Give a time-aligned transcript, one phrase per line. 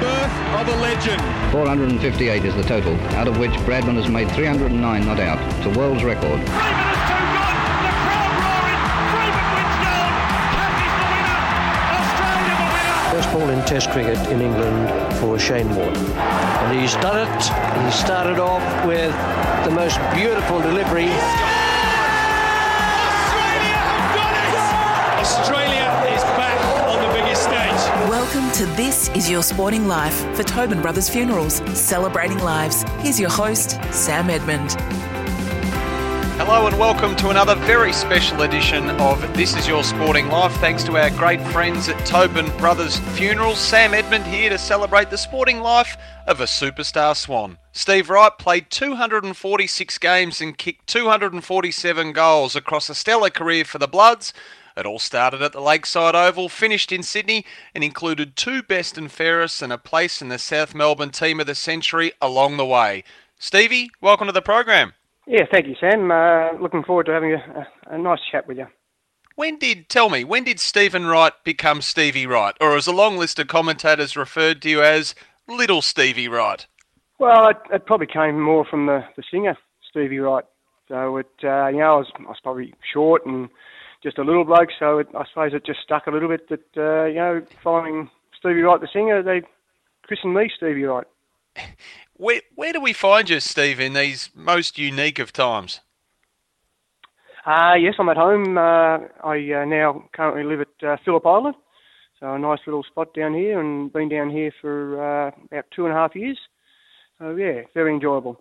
[0.00, 1.22] birth of a legend.
[1.52, 5.38] 458 is the total, out of which Bradman has made 309 not out.
[5.56, 6.40] It's a world's record.
[6.40, 7.56] Freeman is too good.
[7.80, 8.80] The crowd roaring.
[9.12, 10.14] Freeman wins gold.
[10.52, 11.40] Cathy's the winner.
[11.96, 12.96] Australia the winner.
[13.12, 15.96] First ball in Test cricket in England for Shane Warne.
[15.96, 17.42] And he's done it.
[17.84, 19.14] He started off with
[19.64, 21.10] the most beautiful delivery.
[28.56, 32.84] To This Is Your Sporting Life for Tobin Brothers Funerals, celebrating lives.
[33.00, 34.72] Here's your host, Sam Edmund.
[36.40, 40.54] Hello and welcome to another very special edition of This Is Your Sporting Life.
[40.54, 43.58] Thanks to our great friends at Tobin Brothers Funerals.
[43.58, 47.58] Sam Edmund here to celebrate the sporting life of a superstar swan.
[47.72, 53.86] Steve Wright played 246 games and kicked 247 goals across a stellar career for the
[53.86, 54.32] Bloods.
[54.76, 59.10] It all started at the Lakeside Oval, finished in Sydney, and included two best and
[59.10, 63.02] fairest and a place in the South Melbourne Team of the Century along the way.
[63.38, 64.92] Stevie, welcome to the program.
[65.26, 66.10] Yeah, thank you, Sam.
[66.10, 68.66] Uh, looking forward to having a, a, nice chat with you.
[69.34, 72.54] When did, tell me, when did Stephen Wright become Stevie Wright?
[72.60, 75.14] Or as a long list of commentators referred to you as
[75.48, 76.66] Little Stevie Wright?
[77.18, 79.56] Well, it, it probably came more from the, the singer,
[79.88, 80.44] Stevie Wright.
[80.88, 83.48] So it, uh, you know, I was, I was probably short and
[84.02, 86.64] just a little bloke, so it, I suppose it just stuck a little bit that,
[86.76, 89.42] uh, you know, following Stevie Wright the singer, they
[90.02, 91.06] christened me Stevie Wright.
[92.18, 95.80] Where, where do we find you, Steve, in these most unique of times?
[97.44, 98.56] Uh, yes, I'm at home.
[98.56, 101.54] Uh, I uh, now currently live at uh, Phillip Island,
[102.18, 105.84] so a nice little spot down here, and been down here for uh, about two
[105.84, 106.38] and a half years.
[107.18, 108.40] So yeah, very enjoyable.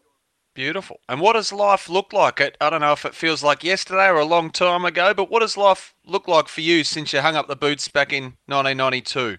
[0.56, 1.02] Beautiful.
[1.10, 2.40] And what does life look like?
[2.40, 5.30] It, I don't know if it feels like yesterday or a long time ago, but
[5.30, 8.38] what does life look like for you since you hung up the boots back in
[8.48, 9.38] 1992?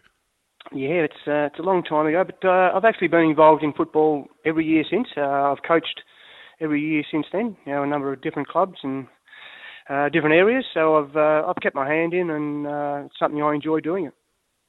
[0.73, 3.73] Yeah, it's uh, it's a long time ago, but uh, I've actually been involved in
[3.73, 5.09] football every year since.
[5.17, 6.03] Uh, I've coached
[6.61, 7.57] every year since then.
[7.65, 9.07] You know, a number of different clubs and
[9.89, 10.67] uh, different areas.
[10.75, 14.05] So I've uh, I've kept my hand in, and uh, it's something I enjoy doing.
[14.07, 14.13] It.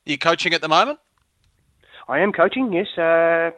[0.08, 1.00] Are you coaching at the moment?
[2.08, 2.72] I am coaching.
[2.72, 2.96] Yes.
[2.98, 3.52] Uh,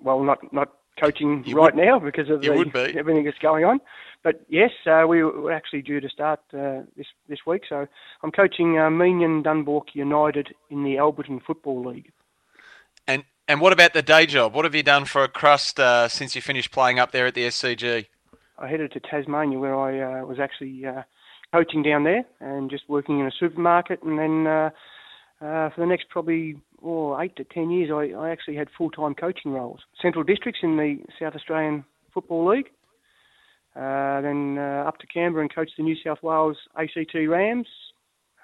[0.00, 0.68] well, not not
[1.00, 2.98] coaching You right would- now because of the, be.
[2.98, 3.80] everything that's going on.
[4.22, 7.62] But yes, uh, we were actually due to start uh, this this week.
[7.68, 7.86] So
[8.22, 12.12] I'm coaching uh, Meeniyan Dumbalk United in the Alberton Football League.
[13.06, 14.54] And and what about the day job?
[14.54, 17.34] What have you done for a crust uh, since you finished playing up there at
[17.34, 18.06] the SCG?
[18.58, 21.02] I headed to Tasmania where I uh, was actually uh,
[21.52, 24.02] coaching down there and just working in a supermarket.
[24.02, 24.70] And then uh,
[25.40, 29.14] uh, for the next probably oh, eight to ten years, I, I actually had full-time
[29.14, 29.80] coaching roles.
[30.00, 32.70] Central Districts in the South Australian Football League.
[33.76, 37.68] Uh, then uh, up to Canberra and coached the New South Wales ACT Rams,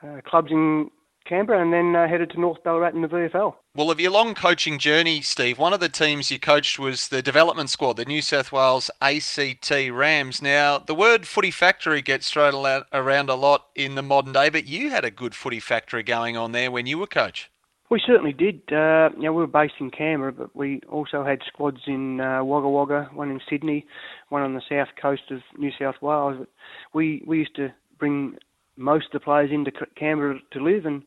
[0.03, 0.89] uh, clubs in
[1.27, 3.55] Canberra, and then uh, headed to North Ballarat in the VFL.
[3.75, 7.23] Well, of your long coaching journey, Steve, one of the teams you coached was the
[7.23, 10.41] development squad, the New South Wales ACT Rams.
[10.41, 12.55] Now, the word footy factory gets thrown
[12.93, 16.37] around a lot in the modern day, but you had a good footy factory going
[16.37, 17.51] on there when you were coach.
[17.89, 18.63] We certainly did.
[18.73, 22.43] Uh, you know, we were based in Canberra, but we also had squads in uh,
[22.43, 23.87] Wagga Wagga, one in Sydney,
[24.29, 26.37] one on the south coast of New South Wales.
[26.39, 26.49] But
[26.93, 28.37] we we used to bring
[28.77, 31.03] most of the players into Canberra to live, and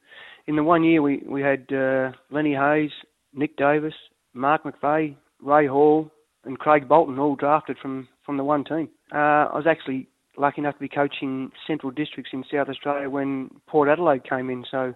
[0.47, 2.91] in the one year we we had uh, Lenny Hayes,
[3.33, 3.93] Nick Davis,
[4.33, 6.09] Mark McVeigh, Ray Hall,
[6.45, 8.87] and Craig Bolton all drafted from from the one team.
[9.13, 10.07] Uh, I was actually
[10.37, 14.63] lucky enough to be coaching Central Districts in South Australia when Port Adelaide came in,
[14.71, 14.93] so.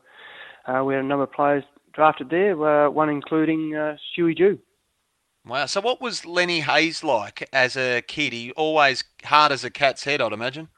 [0.66, 1.62] Uh, we had a number of players
[1.94, 4.60] drafted there, uh, one including uh, Stewie Dew.
[5.46, 5.66] Wow.
[5.66, 8.34] So, what was Lenny Hayes like as a kid?
[8.34, 10.70] He always hard as a cat's head, I'd imagine.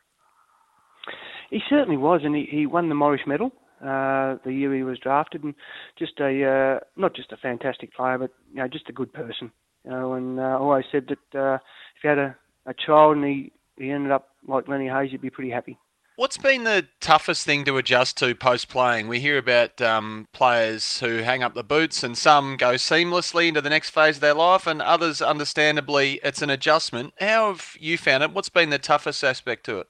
[1.51, 3.51] He certainly was, and he, he won the Morrish Medal
[3.81, 5.53] uh, the year he was drafted, and
[5.97, 9.51] just a uh, not just a fantastic player, but you know just a good person.
[9.83, 12.35] You know, and uh, I always said that uh, if you had a,
[12.65, 15.77] a child and he he ended up like Lenny Hayes, you'd be pretty happy.
[16.17, 19.09] What's been the toughest thing to adjust to post playing?
[19.09, 23.59] We hear about um, players who hang up the boots, and some go seamlessly into
[23.59, 27.13] the next phase of their life, and others, understandably, it's an adjustment.
[27.19, 28.31] How have you found it?
[28.31, 29.87] What's been the toughest aspect to it?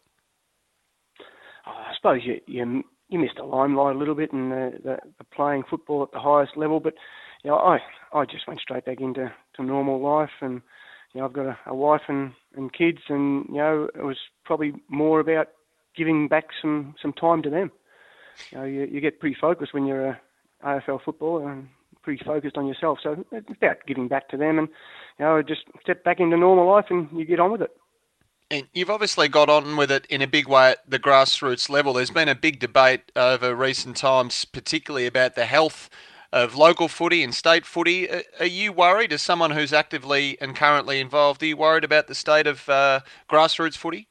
[1.68, 5.24] I suppose you you, you missed the limelight a little bit in the, the, the
[5.25, 6.95] playing football at the highest level, but
[7.44, 7.77] you know I
[8.13, 10.63] I just went straight back into to normal life, and
[11.13, 14.18] you know I've got a, a wife and and kids, and you know it was
[14.44, 15.50] probably more about
[15.95, 17.71] giving back some some time to them.
[18.51, 20.21] You know, you, you get pretty focused when you're a
[20.63, 21.69] AFL footballer and
[22.03, 23.00] pretty focused on yourself.
[23.01, 24.68] So it's about giving back to them and
[25.19, 27.71] you know just step back into normal life and you get on with it.
[28.51, 31.94] And you've obviously got on with it in a big way at the grassroots level.
[31.94, 35.89] There's been a big debate over recent times, particularly about the health
[36.31, 38.07] of local footy and state footy.
[38.39, 42.13] Are you worried, as someone who's actively and currently involved, are you worried about the
[42.13, 44.09] state of uh, grassroots footy?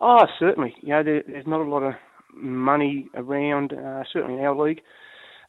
[0.00, 0.74] Oh, certainly.
[0.80, 1.94] You know, there, there's not a lot of
[2.34, 4.80] money around, uh, certainly in our league.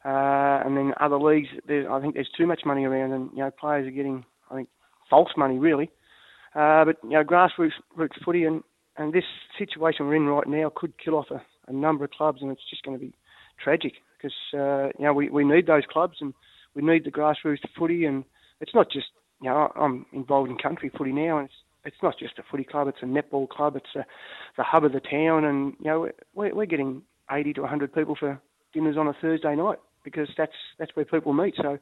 [0.04, 3.50] Uh, and then other leagues, I think there's too much money around, and you know,
[3.50, 4.68] players are getting, I think,
[5.08, 5.90] false money really.
[6.54, 8.62] Uh, but you know, grassroots roots footy and,
[8.96, 9.24] and this
[9.58, 12.68] situation we're in right now could kill off a, a number of clubs, and it's
[12.68, 13.14] just going to be
[13.62, 16.34] tragic because uh, you know we, we need those clubs and
[16.74, 18.24] we need the grassroots footy, and
[18.60, 19.06] it's not just
[19.40, 22.64] you know I'm involved in country footy now, and it's it's not just a footy
[22.64, 23.76] club; it's a netball club.
[23.76, 24.04] It's a,
[24.56, 28.16] the hub of the town, and you know we're, we're getting 80 to 100 people
[28.18, 28.40] for
[28.72, 31.54] dinners on a Thursday night because that's that's where people meet.
[31.56, 31.78] So,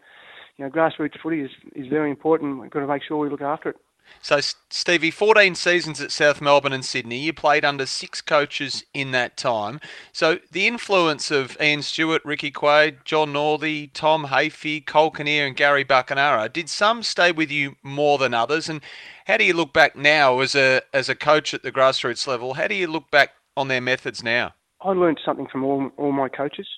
[0.57, 2.61] you know, grassroots footy is is very important.
[2.61, 3.77] We've got to make sure we look after it.
[4.23, 7.19] So, Stevie, 14 seasons at South Melbourne and Sydney.
[7.19, 9.81] You played under six coaches in that time.
[10.13, 15.57] So, the influence of Ian Stewart, Ricky Quade, John Northey, Tom Hafey, Col Kinnear, and
[15.57, 18.69] Gary Buckenara, did some stay with you more than others?
[18.69, 18.83] And
[19.27, 22.55] how do you look back now as a as a coach at the grassroots level?
[22.55, 24.55] How do you look back on their methods now?
[24.83, 26.69] I learned something from all all my coaches.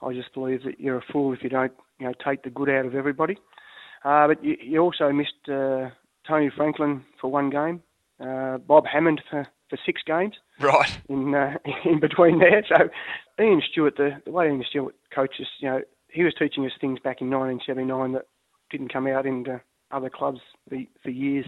[0.00, 2.68] I just believe that you're a fool if you don't, you know, take the good
[2.68, 3.38] out of everybody.
[4.04, 5.48] Uh, but you, you also missed.
[5.48, 5.90] Uh,
[6.26, 7.82] Tony Franklin for one game,
[8.20, 10.34] uh, Bob Hammond for, for six games.
[10.60, 10.98] Right.
[11.08, 11.54] In uh,
[11.84, 12.64] in between there.
[12.68, 12.88] So
[13.42, 16.98] Ian Stewart, the, the way Ian Stewart coaches, you know, he was teaching us things
[17.00, 18.26] back in 1979 that
[18.70, 19.60] didn't come out into
[19.90, 21.46] other clubs for, for years.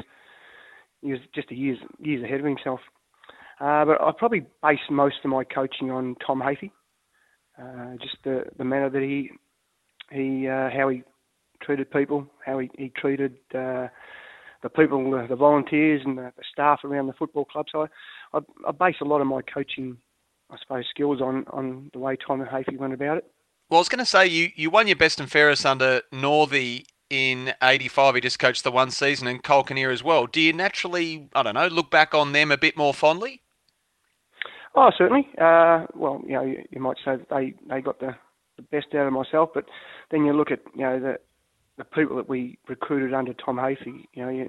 [1.02, 2.80] He was just a years years ahead of himself.
[3.60, 6.70] Uh, but I probably base most of my coaching on Tom Hafey.
[7.58, 9.30] Uh, just the the manner that he
[10.10, 11.02] he uh, how he
[11.62, 13.88] treated people, how he, he treated uh,
[14.66, 17.66] the people, the, the volunteers, and the, the, staff around the football club.
[17.70, 17.82] So
[18.32, 19.96] I, I, I, base a lot of my coaching,
[20.50, 23.24] I suppose, skills on on the way Tom and Hafey went about it.
[23.70, 26.84] Well, I was going to say you you won your best and fairest under Northey
[27.10, 28.16] in '85.
[28.16, 30.26] He just coached the one season, and Col Kinnear as well.
[30.26, 33.42] Do you naturally, I don't know, look back on them a bit more fondly?
[34.74, 35.28] Oh, certainly.
[35.40, 38.14] Uh, well, you know, you, you, might say that they, they got the,
[38.56, 39.64] the best out of myself, but
[40.10, 41.18] then you look at you know the
[41.78, 44.48] the people that we recruited under Tom Hafey, you know,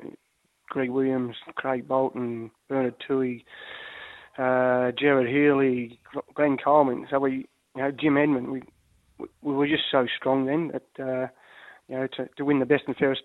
[0.70, 3.44] Greg Williams, Craig Bolton, Bernard Toohey,
[4.38, 6.00] uh, Gerard Healy,
[6.36, 7.08] Glenn Coleman.
[7.10, 8.52] So we, you know, Jim Edmond.
[8.52, 8.62] We
[9.42, 11.28] we were just so strong then that uh,
[11.88, 13.24] you know to, to win the best and fairest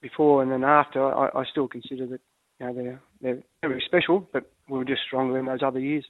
[0.00, 1.02] before and then after.
[1.02, 2.20] I, I still consider that
[2.60, 6.04] you know they're they're very special, but we were just stronger in those other years.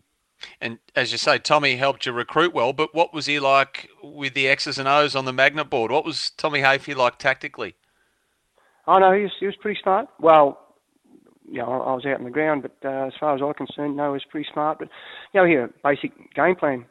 [0.60, 4.34] And as you say, Tommy helped you recruit well, but what was he like with
[4.34, 5.90] the X's and O's on the magnet board?
[5.90, 7.74] What was Tommy Hafey like tactically?
[8.86, 10.08] Oh no, he was he was pretty smart.
[10.20, 10.58] Well,
[11.46, 13.96] you know, I was out in the ground, but uh, as far as I'm concerned,
[13.96, 14.78] no, he was pretty smart.
[14.78, 14.88] But
[15.32, 16.86] you know, here basic game plan.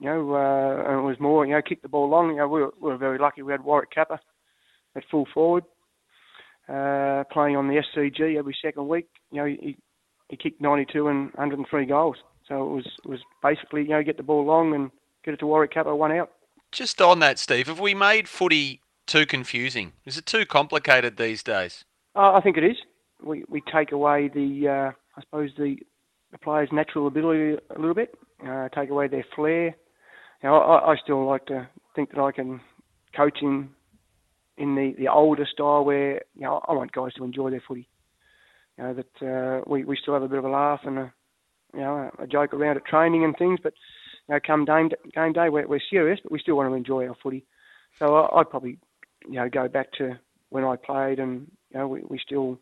[0.00, 2.30] You know, uh, and it was more, you know, kick the ball long.
[2.30, 3.42] You know, we were, we were very lucky.
[3.42, 4.18] We had Warwick Capper
[4.96, 5.64] at full forward,
[6.68, 9.06] uh, playing on the SCG every second week.
[9.30, 9.76] You know, he
[10.28, 12.16] he kicked 92 and 103 goals.
[12.48, 14.90] So it was was basically you know get the ball long and
[15.24, 16.30] get it to Warwick Capper one out.
[16.72, 19.92] Just on that, Steve, have we made footy too confusing?
[20.04, 21.84] Is it too complicated these days?
[22.16, 22.76] Uh, I think it is.
[23.22, 25.76] We we take away the uh, I suppose the
[26.32, 28.14] the players' natural ability a little bit,
[28.46, 29.66] uh, take away their flair.
[30.42, 32.60] You know, I, I still like to think that I can
[33.16, 33.70] coach in
[34.56, 37.88] in the, the older style where you know I want guys to enjoy their footy.
[38.76, 41.12] You know that uh, we we still have a bit of a laugh and a,
[41.74, 43.60] you know, a joke around at training and things.
[43.62, 43.74] But
[44.28, 47.08] you know, come game game day, we're, we're serious, but we still want to enjoy
[47.08, 47.44] our footy.
[47.98, 48.78] So I, I'd probably
[49.28, 50.18] you know go back to
[50.50, 52.58] when I played, and you know, we, we still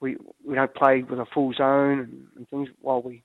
[0.00, 2.68] we we don't play with a full zone and, and things.
[2.80, 3.22] While we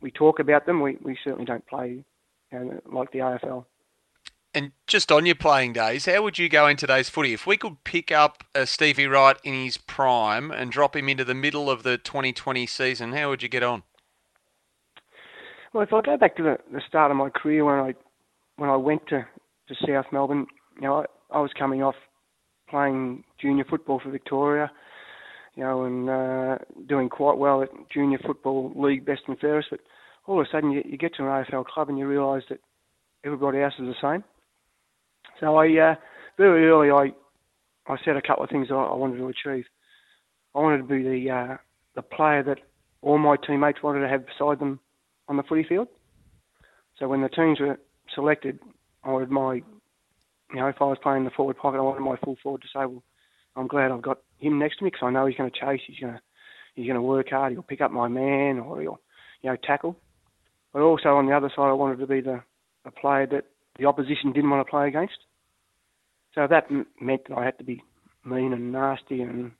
[0.00, 2.04] we talk about them, we, we certainly don't play
[2.52, 3.64] you know, like the AFL.
[4.54, 7.34] And just on your playing days, how would you go in today's footy?
[7.34, 11.24] If we could pick up a Stevie Wright in his prime and drop him into
[11.24, 13.82] the middle of the 2020 season, how would you get on?
[15.76, 17.94] Well, if I go back to the, the start of my career when I
[18.56, 19.26] when I went to,
[19.68, 21.96] to South Melbourne, you know, I, I was coming off
[22.70, 24.70] playing junior football for Victoria,
[25.54, 26.56] you know, and uh,
[26.88, 29.68] doing quite well at junior football league, best and fairest.
[29.70, 29.80] But
[30.26, 32.60] all of a sudden, you, you get to an AFL club and you realise that
[33.22, 34.24] everybody else is the same.
[35.40, 35.94] So I uh,
[36.38, 37.12] very early I
[37.92, 39.66] I set a couple of things I, I wanted to achieve.
[40.54, 41.56] I wanted to be the uh,
[41.94, 42.60] the player that
[43.02, 44.80] all my teammates wanted to have beside them
[45.28, 45.88] on the footy field.
[46.98, 47.78] So when the teams were
[48.14, 48.58] selected,
[49.04, 49.62] I wanted my, you
[50.54, 52.86] know, if I was playing the forward pocket, I wanted my full forward to say,
[52.86, 53.02] well,
[53.54, 55.80] I'm glad I've got him next to me because I know he's going to chase,
[55.86, 56.20] he's going to,
[56.74, 59.00] he's going to work hard, he'll pick up my man or he'll,
[59.42, 59.96] you know, tackle.
[60.72, 62.42] But also on the other side, I wanted to be the,
[62.84, 63.44] the player that
[63.78, 65.16] the opposition didn't want to play against.
[66.34, 67.82] So that m- meant that I had to be
[68.24, 69.52] mean and nasty and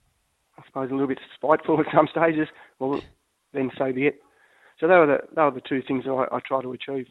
[0.58, 2.49] I suppose a little bit spiteful at some stages.
[2.78, 3.00] Well,
[3.52, 4.20] then so be it.
[4.78, 7.06] So they were the they were the two things that I, I try to achieve.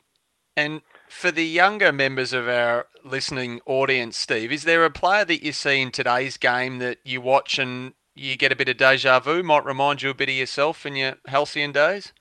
[0.58, 5.44] And for the younger members of our listening audience, Steve, is there a player that
[5.44, 9.20] you see in today's game that you watch and you get a bit of deja
[9.20, 12.14] vu, might remind you a bit of yourself in your halcyon days?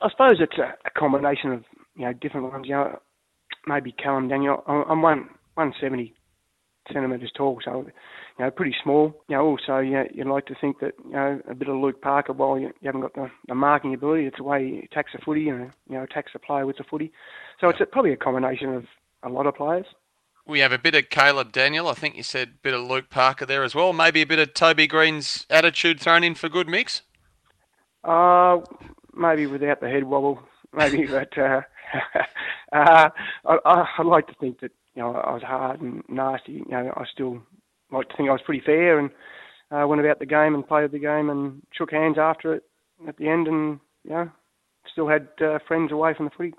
[0.00, 1.64] I suppose it's a, a combination of
[1.96, 2.66] you know different ones.
[2.68, 2.98] You know,
[3.66, 4.62] maybe Caleb Daniel.
[4.66, 6.14] I'm one one seventy
[6.88, 7.86] centimetres tall, so
[8.38, 9.14] you know pretty small.
[9.28, 11.76] You know, also you know, you'd like to think that you know a bit of
[11.76, 12.32] Luke Parker.
[12.32, 15.18] While you, you haven't got the, the marking ability, it's the way he attacks the
[15.24, 17.12] footy and you know attacks the player with the footy.
[17.60, 18.84] So it's a, probably a combination of
[19.22, 19.86] a lot of players.
[20.46, 21.88] We have a bit of Caleb Daniel.
[21.88, 23.92] I think you said a bit of Luke Parker there as well.
[23.92, 27.02] Maybe a bit of Toby Greene's attitude thrown in for good mix.
[28.02, 28.58] Uh,
[29.14, 30.40] maybe without the head wobble.
[30.72, 31.60] Maybe, but uh,
[32.72, 33.10] uh,
[33.46, 36.52] I, I'd like to think that you know I was hard and nasty.
[36.52, 37.42] You know, I still
[37.90, 39.10] like to think I was pretty fair and
[39.70, 42.64] uh, went about the game and played the game and shook hands after it
[43.06, 44.30] at the end, and you know,
[44.90, 46.54] still had uh, friends away from the footy.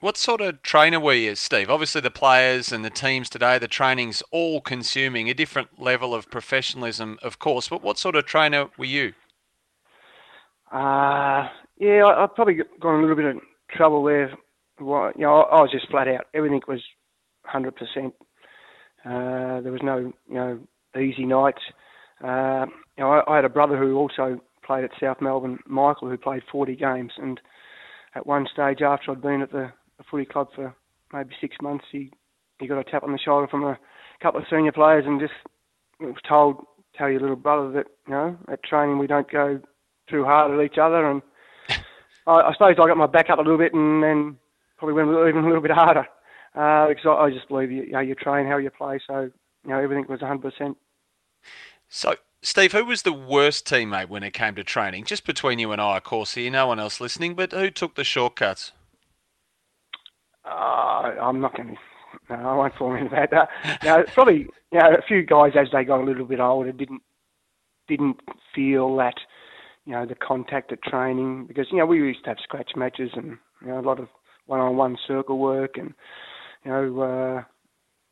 [0.00, 1.70] What sort of trainer were you, Steve?
[1.70, 6.30] Obviously, the players and the teams today, the training's all consuming a different level of
[6.30, 7.68] professionalism, of course.
[7.68, 9.14] But what sort of trainer were you?
[10.70, 13.40] Uh, yeah, I, I probably got in a little bit of
[13.70, 14.36] trouble there.
[14.78, 16.26] Well, you know, I, I was just flat out.
[16.34, 16.82] Everything was
[17.52, 18.12] 100%.
[19.04, 20.58] Uh, there was no, you know,
[21.00, 21.62] easy nights.
[22.22, 26.08] Uh, you know, I, I had a brother who also played at South Melbourne, Michael,
[26.08, 27.12] who played 40 games.
[27.18, 27.40] And
[28.14, 30.74] at one stage, after I'd been at the, the footy club for
[31.12, 32.10] maybe six months, he,
[32.58, 33.78] he got a tap on the shoulder from a
[34.20, 35.34] couple of senior players and just
[36.00, 36.64] was told,
[36.96, 39.60] tell your little brother that, you know, at training we don't go
[40.10, 41.08] too hard at each other.
[41.08, 41.22] And
[42.26, 44.36] I, I suppose I got my back up a little bit and then
[44.78, 46.06] probably went even a little bit harder
[46.56, 48.98] uh, because I, I just believe you, you, know, you train how you play.
[49.06, 49.30] So
[49.64, 50.76] you know everything was 100%.
[51.88, 55.04] So, Steve, who was the worst teammate when it came to training?
[55.04, 57.94] Just between you and I, of course, here, no one else listening, but who took
[57.94, 58.72] the shortcuts?
[60.44, 61.76] Uh, I'm not going to.
[62.30, 63.32] No, I won't fall into that.
[63.32, 63.46] Uh,
[63.82, 66.72] you know, probably you know, a few guys as they got a little bit older
[66.72, 67.02] didn't
[67.88, 68.16] didn't
[68.54, 69.14] feel that
[69.84, 73.10] you know the contact at training because you know we used to have scratch matches
[73.14, 74.08] and you know a lot of
[74.46, 75.94] one-on-one circle work and
[76.66, 77.42] you know uh,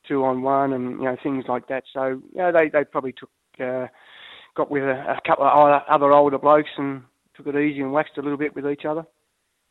[0.06, 1.84] two-on-one and you know things like that.
[1.92, 3.30] So you know they they probably took
[3.60, 3.88] uh,
[4.54, 7.02] got with a, a couple of other older blokes and
[7.36, 9.04] took it easy and waxed a little bit with each other.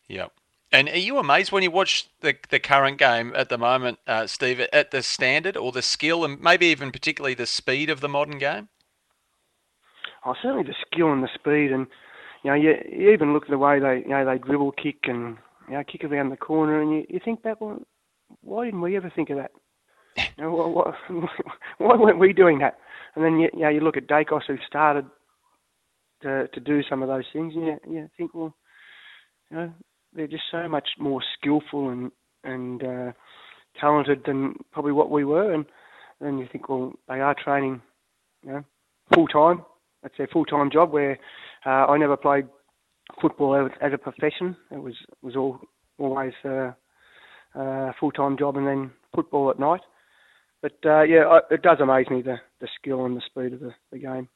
[0.10, 0.34] Yep.
[0.72, 4.28] And are you amazed when you watch the the current game at the moment, uh,
[4.28, 8.10] Steve, at the standard or the skill and maybe even particularly the speed of the
[8.10, 8.70] modern game?
[10.26, 11.88] Oh, certainly the skill and the speed, and
[12.44, 15.00] you know, you, you even look at the way they, you know, they dribble, kick,
[15.04, 15.38] and
[15.68, 17.82] you know, kick around the corner, and you, you think that well,
[18.44, 19.52] why didn't we ever think of that?
[20.38, 20.94] You know, what,
[21.78, 22.78] why weren't we doing that?
[23.16, 25.06] And then you, you know, you look at Daicos who started
[26.22, 28.56] to to do some of those things, and you, you think, well,
[29.50, 29.74] you know,
[30.14, 32.12] they're just so much more skillful and
[32.44, 33.12] and uh,
[33.80, 35.66] talented than probably what we were, and
[36.22, 37.82] then you think, well, they are training,
[38.44, 38.64] you know,
[39.14, 39.64] full time.
[40.02, 40.92] That's their full time job.
[40.92, 41.18] Where
[41.66, 42.48] uh, I never played
[43.22, 44.56] football as, as a profession.
[44.72, 45.60] It was was all
[45.98, 46.72] always uh,
[47.56, 49.82] uh, full time job and then football at night.
[50.62, 53.74] But uh, yeah, it does amaze me the, the skill and the speed of the,
[53.92, 54.30] the game.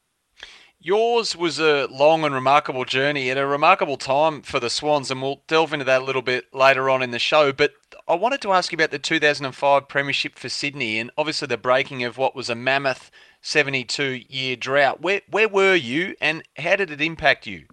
[0.79, 5.21] Yours was a long and remarkable journey at a remarkable time for the Swans, and
[5.21, 7.51] we'll delve into that a little bit later on in the show.
[7.51, 7.73] But
[8.07, 12.03] I wanted to ask you about the 2005 Premiership for Sydney and obviously the breaking
[12.03, 13.09] of what was a mammoth
[13.41, 15.01] 72 year drought.
[15.01, 17.65] Where, where were you and how did it impact you?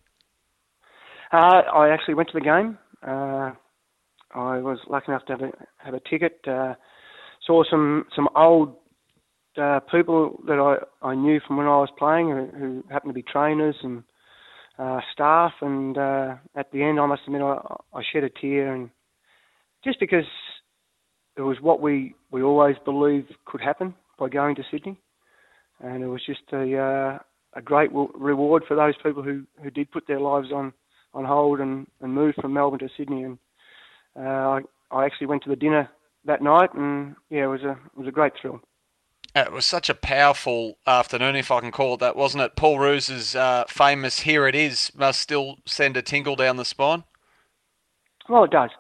[1.31, 2.79] Uh, I actually went to the game.
[3.03, 3.53] Uh,
[4.35, 6.41] I was lucky enough to have a, have a ticket.
[6.47, 6.75] Uh,
[7.47, 8.77] saw some some old
[9.61, 13.15] uh, people that I, I knew from when I was playing who, who happened to
[13.15, 14.03] be trainers and
[14.79, 15.53] uh, staff.
[15.61, 17.59] And uh, at the end, I must admit, I,
[17.95, 18.91] I shed a tear, and
[19.85, 20.25] just because
[21.37, 24.99] it was what we, we always believed could happen by going to Sydney,
[25.81, 27.19] and it was just a uh,
[27.55, 30.73] a great reward for those people who, who did put their lives on,
[31.13, 33.23] on hold and, and moved from Melbourne to Sydney.
[33.23, 33.39] And
[34.17, 35.89] uh, I, I actually went to the dinner
[36.25, 38.61] that night, and yeah, it was a it was a great thrill.
[39.37, 42.55] It was such a powerful afternoon, if I can call it that, wasn't it?
[42.55, 47.05] Paul Roos's uh, famous "Here It Is" must still send a tingle down the spine.
[48.29, 48.71] Well, it does,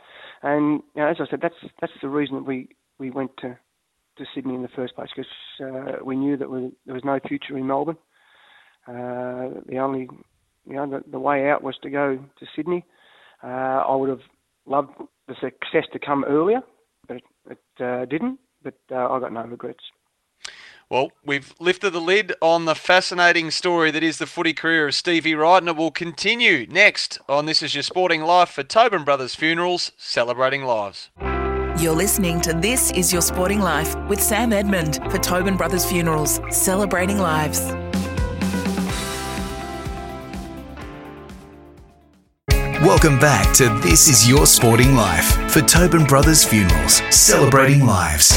[0.42, 3.58] and you know, as I said, that's that's the reason that we, we went to,
[4.18, 7.18] to Sydney in the first place because uh, we knew that we, there was no
[7.26, 7.98] future in Melbourne.
[8.86, 10.08] Uh, the only,
[10.66, 12.84] you know, the, the way out was to go to Sydney.
[13.42, 13.46] Uh,
[13.88, 14.20] I would have
[14.66, 14.90] loved
[15.28, 16.60] the success to come earlier,
[17.08, 18.38] but it, it uh, didn't.
[18.62, 19.84] But uh, I got no regrets.
[20.90, 24.94] Well, we've lifted the lid on the fascinating story that is the footy career of
[24.94, 29.02] Stevie Wright, and it will continue next on This Is Your Sporting Life for Tobin
[29.02, 31.10] Brothers Funerals, celebrating lives.
[31.78, 36.40] You're listening to This Is Your Sporting Life with Sam Edmund for Tobin Brothers Funerals,
[36.50, 37.60] celebrating lives.
[42.84, 48.32] Welcome back to This Is Your Sporting Life for Tobin Brothers Funerals, celebrating lives.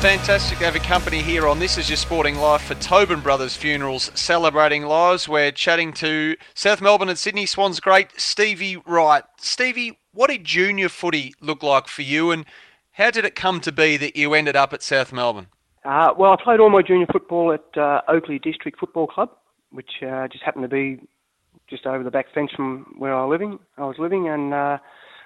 [0.00, 3.54] Fantastic to have a company here on This Is Your Sporting Life for Tobin Brothers
[3.54, 5.28] Funerals Celebrating Lives.
[5.28, 9.24] We're chatting to South Melbourne and Sydney Swans great Stevie Wright.
[9.36, 12.46] Stevie, what did junior footy look like for you and
[12.92, 15.48] how did it come to be that you ended up at South Melbourne?
[15.84, 19.30] Uh, well, I played all my junior football at uh, Oakleigh District Football Club,
[19.70, 20.98] which uh, just happened to be
[21.68, 24.28] just over the back fence from where I, living, I was living.
[24.28, 24.78] And uh,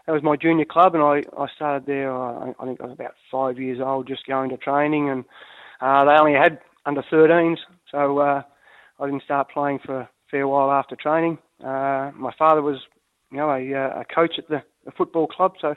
[0.07, 2.13] that was my junior club, and I, I started there.
[2.13, 5.25] Uh, I think I was about five years old, just going to training, and
[5.81, 7.59] uh, they only had under 13s,
[7.91, 11.39] so I didn't start playing for a fair while after training.
[11.61, 12.79] My father was,
[13.31, 15.75] you know, a, a coach at the, the football club, so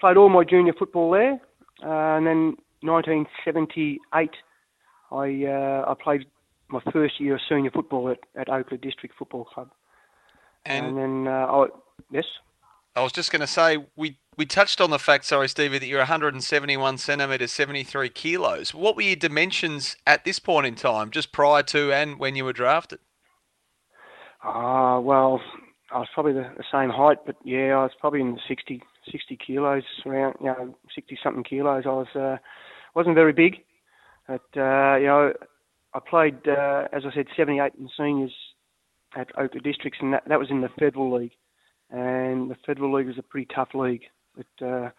[0.00, 1.40] played all my junior football there,
[1.84, 4.30] uh, and then 1978,
[5.10, 6.26] I uh, I played
[6.68, 9.70] my first year of senior football at, at Oakleigh District Football Club.
[10.66, 11.66] And, and then, uh, I,
[12.10, 12.24] yes.
[12.96, 15.86] I was just going to say we we touched on the fact, sorry, Stevie, that
[15.86, 18.74] you're 171 centimeters, 73 kilos.
[18.74, 22.44] What were your dimensions at this point in time, just prior to and when you
[22.44, 22.98] were drafted?
[24.42, 25.40] Ah, uh, well,
[25.92, 28.82] I was probably the, the, same height, but yeah, I was probably in the 60,
[29.10, 31.84] 60 kilos, around you know 60 something kilos.
[31.86, 32.36] I was uh,
[32.94, 33.56] wasn't very big,
[34.26, 35.32] but uh, you know
[35.92, 38.34] I played uh, as I said 78 in seniors
[39.16, 41.32] at Oakleigh Districts, and that, that was in the Federal League
[41.90, 44.02] and the Federal League is a pretty tough league.
[44.36, 44.90] But uh,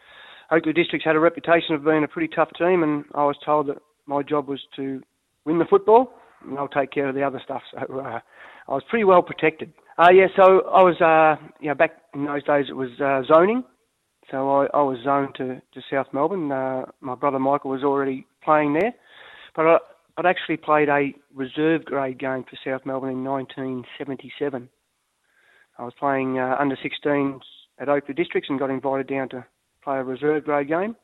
[0.52, 3.68] Oakleigh Districts had a reputation of being a pretty tough team, and I was told
[3.68, 5.02] that my job was to
[5.46, 6.14] win the football,
[6.48, 7.62] and I'll take care of the other stuff.
[7.88, 8.20] So uh,
[8.68, 9.74] I was pretty well protected.
[9.98, 13.22] Uh, yeah, so I was, uh, you know, back in those days it was uh,
[13.32, 13.64] zoning.
[14.32, 16.52] So I, I was zoned to, to South Melbourne.
[16.52, 18.94] Uh, my brother Michael was already playing there.
[19.56, 19.78] But I,
[20.18, 24.70] I'd actually played a reserve grade game for South Melbourne in 1977.
[25.78, 27.42] I was playing uh, under 16s
[27.80, 29.46] at Oakleigh Districts and got invited down to
[29.84, 30.96] play a reserve grade game.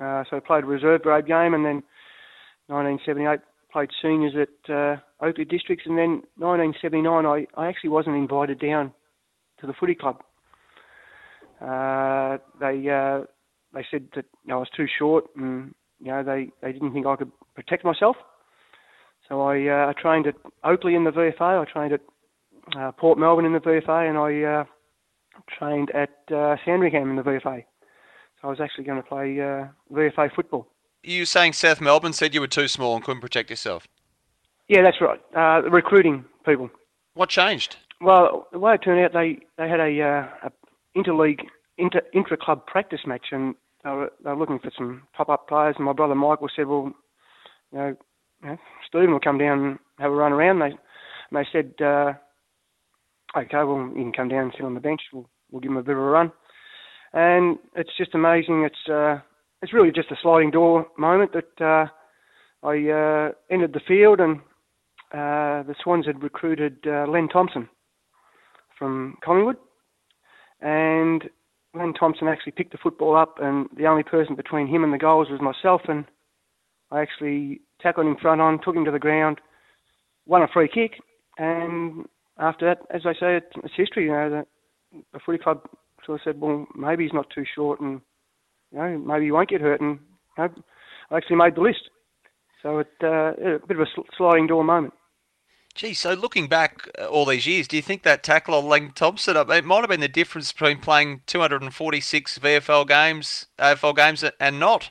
[0.00, 1.82] Uh, so I played a reserve grade game and then
[2.66, 3.40] 1978
[3.72, 4.96] played seniors at uh,
[5.48, 8.92] Districts and then 1979 I, I actually wasn't invited down
[9.60, 10.22] to the footy club.
[11.60, 13.24] Uh, they uh,
[13.74, 16.92] they said that you know, I was too short and you know they, they didn't
[16.92, 18.16] think I could protect myself.
[19.28, 21.60] So I, uh, I trained at Oakleigh in the VFA.
[21.60, 22.00] I trained at
[22.78, 24.64] uh, Port Melbourne in the VFA, and I uh,
[25.58, 27.64] trained at uh, Sandringham in the VFA.
[28.40, 30.68] So I was actually going to play uh, VFA football.
[31.02, 33.86] You were saying South Melbourne said you were too small and couldn't protect yourself.
[34.68, 35.20] Yeah, that's right.
[35.36, 36.70] Uh, recruiting people.
[37.14, 37.76] What changed?
[38.00, 40.50] Well, the way it turned out, they they had a, uh, a
[40.96, 41.40] interleague
[41.78, 43.54] inter intra club practice match, and
[43.84, 45.74] they were, they were looking for some top up players.
[45.76, 46.92] And my brother Michael said, "Well,
[47.72, 47.96] you know,
[48.42, 48.56] you know
[48.88, 50.72] Stephen will come down and have a run around." They
[51.30, 52.12] and they said, uh,
[53.36, 55.00] okay, well, you can come down and sit on the bench.
[55.12, 56.32] We'll, we'll give him a bit of a run.
[57.12, 58.64] And it's just amazing.
[58.64, 59.18] It's uh,
[59.62, 61.86] it's really just a sliding door moment that uh,
[62.66, 64.38] I uh, entered the field and
[65.12, 67.68] uh, the Swans had recruited uh, Len Thompson
[68.78, 69.56] from Collingwood.
[70.66, 71.30] And
[71.74, 74.98] Len Thompson actually picked the football up, and the only person between him and the
[74.98, 75.82] goals was myself.
[75.86, 76.04] And
[76.90, 79.40] I actually tackled him front on, took him to the ground,
[80.26, 80.98] won a free kick,
[81.38, 84.06] and after that, as I say, it's, it's history.
[84.06, 84.44] You know,
[84.92, 85.60] the, the footy club
[86.04, 88.00] sort of said, well, maybe he's not too short, and
[88.72, 89.80] you know, maybe he won't get hurt.
[89.80, 90.00] And
[90.36, 90.48] you know,
[91.12, 91.90] I actually made the list.
[92.60, 94.94] So it uh, a bit of a sliding door moment.
[95.76, 98.92] Gee, so looking back uh, all these years, do you think that tackle of Len
[98.94, 104.58] Thompson, it might have been the difference between playing 246 VFL games, AFL games, and
[104.58, 104.90] not?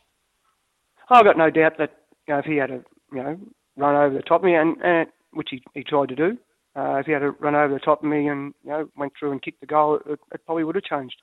[1.09, 1.91] I've got no doubt that
[2.27, 3.39] you know, if he had a you know
[3.75, 6.37] run over the top of me, and, and which he, he tried to do,
[6.75, 9.13] uh, if he had a run over the top of me and you know went
[9.19, 11.15] through and kicked the goal, it, it probably would have changed.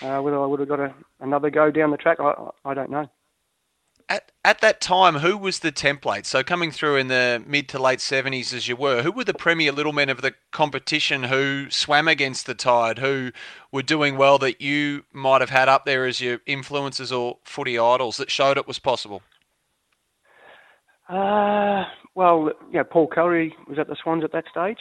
[0.00, 2.32] Uh, whether I would have got a, another go down the track, I,
[2.64, 3.06] I don't know.
[4.08, 6.26] At, at that time, who was the template?
[6.26, 9.34] So coming through in the mid to late 70s as you were, who were the
[9.34, 13.32] premier little men of the competition who swam against the tide, who
[13.72, 17.78] were doing well that you might have had up there as your influences or footy
[17.78, 19.22] idols that showed it was possible?
[21.08, 24.78] Uh, well, yeah, Paul Curry was at the Swans at that stage.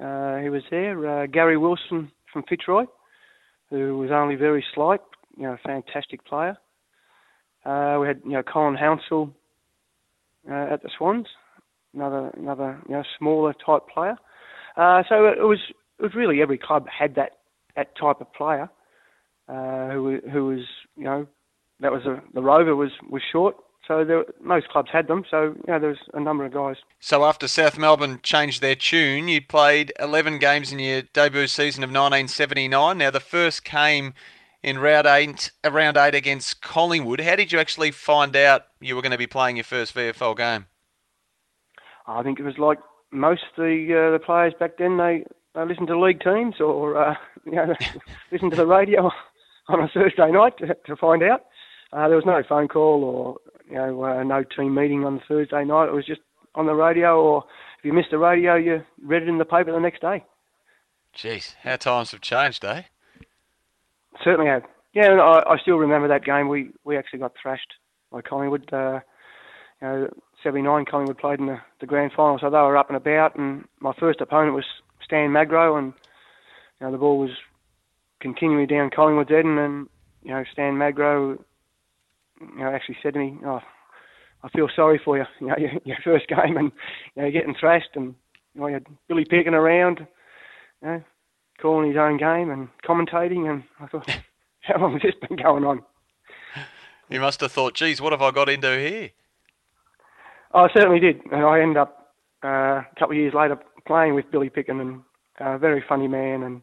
[0.00, 1.22] Uh, he was there.
[1.22, 2.86] Uh, Gary Wilson from Fitzroy,
[3.70, 5.00] who was only very slight,
[5.36, 6.56] you know, fantastic player.
[7.64, 9.32] Uh, we had you know Colin Hounsell
[10.50, 11.26] uh, at the Swans,
[11.94, 14.16] another another you know smaller type player.
[14.76, 15.60] Uh, so it was
[15.98, 17.38] it was really every club had that
[17.76, 18.68] that type of player
[19.48, 21.26] uh, who who was you know
[21.80, 23.56] that was a, the rover was was short.
[23.86, 25.24] So there, most clubs had them.
[25.28, 26.76] So there was a number of guys.
[27.00, 31.82] So after South Melbourne changed their tune, you played 11 games in your debut season
[31.82, 32.98] of 1979.
[32.98, 34.14] Now the first came
[34.62, 37.20] in round eight, round eight against Collingwood.
[37.20, 40.36] How did you actually find out you were going to be playing your first VFL
[40.36, 40.66] game?
[42.06, 42.78] I think it was like
[43.10, 44.96] most of the uh, the players back then.
[44.96, 47.14] They they listened to league teams or uh,
[47.46, 47.74] you know
[48.32, 49.10] listened to the radio
[49.68, 51.46] on a Thursday night to, to find out.
[51.92, 53.36] Uh, there was no phone call or
[53.68, 55.88] you know uh, no team meeting on the Thursday night.
[55.88, 56.20] It was just
[56.54, 57.44] on the radio, or
[57.78, 60.24] if you missed the radio, you read it in the paper the next day.
[61.16, 62.82] Jeez, how times have changed, eh?
[64.24, 64.62] Certainly have.
[64.94, 66.48] Yeah, I, I still remember that game.
[66.48, 67.74] We we actually got thrashed
[68.10, 68.72] by Collingwood.
[68.72, 69.00] Uh,
[69.80, 70.08] you know,
[70.42, 73.36] 79 Collingwood played in the, the grand final, so they were up and about.
[73.36, 74.64] And my first opponent was
[75.04, 75.92] Stan Magro, and
[76.80, 77.30] you know the ball was
[78.20, 79.88] continuing down Collingwood's end, and
[80.22, 81.32] you know Stan Magro,
[82.40, 83.60] you know, actually said to me, "Oh,
[84.42, 85.24] I feel sorry for you.
[85.40, 86.72] You know, your, your first game, and
[87.16, 88.14] you know, getting thrashed, and
[88.54, 90.06] you know, you had Billy Picken around,
[90.82, 91.02] you know,
[91.60, 94.08] calling his own game and commentating, and I thought,
[94.60, 95.82] how long has this been going on?
[97.08, 99.10] You must have thought, geez, what have I got into here?
[100.54, 104.30] I certainly did, and I ended up uh, a couple of years later playing with
[104.30, 105.02] Billy Picken, and
[105.40, 106.62] a very funny man, and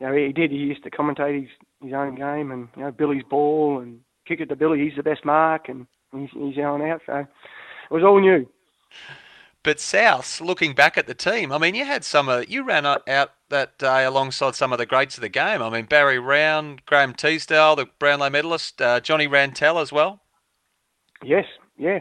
[0.00, 0.50] you know he did.
[0.50, 1.50] He used to commentate his
[1.82, 4.80] his own game, and you know Billy's ball, and kick it to Billy.
[4.80, 6.80] He's the best mark, and he's, he's out.
[7.06, 8.46] So it was all new.
[9.68, 12.86] But South, looking back at the team, I mean, you had some of you ran
[12.86, 13.02] out
[13.50, 15.60] that day alongside some of the greats of the game.
[15.60, 20.22] I mean, Barry Round, Graham Teasdale, the Brownlow medalist, uh, Johnny Rantall as well.
[21.22, 21.44] Yes,
[21.76, 21.98] yeah.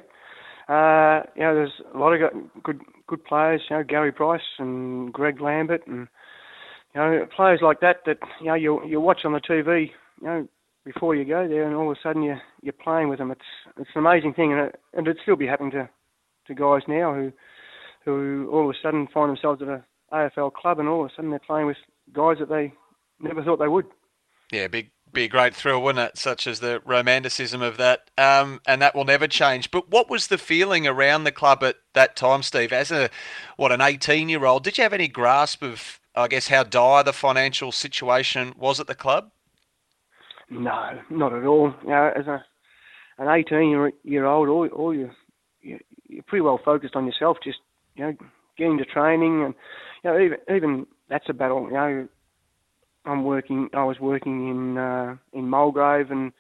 [0.70, 2.32] Uh, you know, there's a lot of
[2.64, 3.64] good good players.
[3.70, 6.08] You know, Gary Price and Greg Lambert, and
[6.96, 9.92] you know, players like that that you know you you watch on the TV.
[10.22, 10.48] You know,
[10.86, 13.30] before you go there, and all of a sudden you you're playing with them.
[13.30, 13.42] It's
[13.78, 15.90] it's an amazing thing, and it and it'd still be happening to
[16.48, 17.34] to guys now who
[18.16, 21.16] who all of a sudden find themselves at a AFL club, and all of a
[21.16, 21.78] sudden they're playing with
[22.14, 22.74] guys that they
[23.20, 23.86] never thought they would.
[24.52, 26.18] Yeah, big be a great thrill, wouldn't it?
[26.18, 29.72] Such as the romanticism of that, um, and that will never change.
[29.72, 32.74] But what was the feeling around the club at that time, Steve?
[32.74, 33.10] As a
[33.56, 37.72] what an eighteen-year-old, did you have any grasp of, I guess, how dire the financial
[37.72, 39.32] situation was at the club?
[40.50, 41.74] No, not at all.
[41.84, 42.44] You know, as a
[43.18, 45.12] an eighteen-year-old, all, all you
[45.62, 47.38] you're pretty well focused on yourself.
[47.44, 47.60] Just
[47.98, 48.14] you know,
[48.58, 49.54] getting to training, and
[50.04, 51.66] you know, even even that's a battle.
[51.68, 52.08] You know,
[53.06, 53.70] I'm working.
[53.74, 56.32] I was working in uh, in Mulgrave and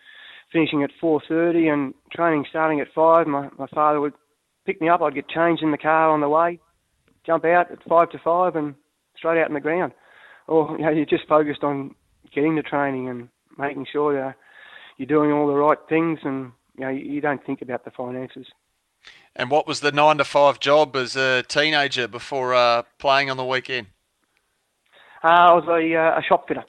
[0.51, 3.27] finishing at 4:30, and training starting at five.
[3.27, 4.13] My my father would
[4.65, 5.01] pick me up.
[5.01, 6.59] I'd get changed in the car on the way,
[7.25, 8.75] jump out at five to five, and
[9.17, 9.93] straight out in the ground.
[10.47, 11.95] Or you know, you're just focused on
[12.33, 14.35] getting to training and making sure
[14.97, 18.47] you're doing all the right things, and you know, you don't think about the finances.
[19.37, 23.37] And what was the nine to five job as a teenager before uh, playing on
[23.37, 23.85] the weekend?
[25.23, 26.65] Uh, I was a, uh, a shop fitter.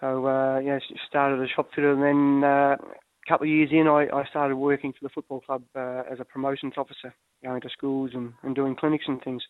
[0.00, 3.68] So uh, yeah, started as a shop fitter, and then uh, a couple of years
[3.70, 7.60] in, I, I started working for the football club uh, as a promotions officer, going
[7.60, 9.42] to schools and, and doing clinics and things,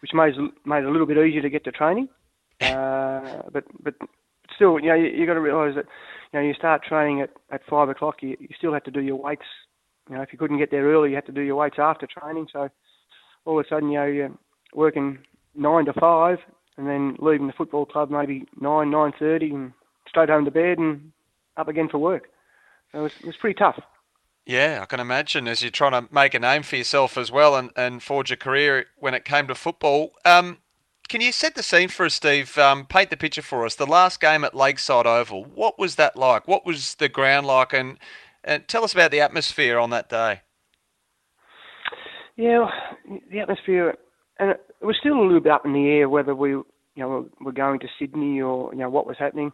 [0.00, 2.08] which made made it a little bit easier to get to training.
[2.60, 3.94] Uh, but but
[4.54, 5.86] still, you know, you, you got to realise that
[6.30, 9.00] you know you start training at at five o'clock, you, you still have to do
[9.00, 9.46] your weights
[10.10, 12.06] you know, if you couldn't get there early, you had to do your weights after
[12.06, 12.48] training.
[12.52, 12.68] So
[13.44, 14.32] all of a sudden, you know, you're
[14.74, 15.18] working
[15.54, 16.38] nine to five,
[16.76, 19.72] and then leaving the football club maybe nine, nine thirty, and
[20.08, 21.12] straight home to bed and
[21.56, 22.28] up again for work.
[22.90, 23.78] So it was, it was pretty tough.
[24.46, 27.54] Yeah, I can imagine as you're trying to make a name for yourself as well
[27.54, 30.12] and, and forge a career when it came to football.
[30.24, 30.58] Um,
[31.08, 32.56] can you set the scene for us, Steve?
[32.58, 33.76] Um, paint the picture for us.
[33.76, 36.48] The last game at Lakeside Oval, what was that like?
[36.48, 37.72] What was the ground like?
[37.72, 37.98] And,
[38.44, 40.40] and tell us about the atmosphere on that day.
[42.36, 42.70] Yeah,
[43.30, 43.96] the atmosphere,
[44.38, 46.64] and it was still a little bit up in the air whether we, you
[46.96, 49.52] know, were going to Sydney or you know what was happening.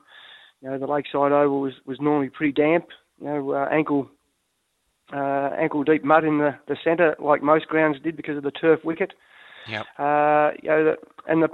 [0.62, 2.86] You know, the Lakeside Oval was was normally pretty damp.
[3.20, 4.08] You know, uh, ankle
[5.12, 8.50] uh, ankle deep mud in the the centre, like most grounds did because of the
[8.50, 9.12] turf wicket.
[9.68, 9.86] Yep.
[9.98, 10.96] Uh, you know, the,
[11.26, 11.48] and the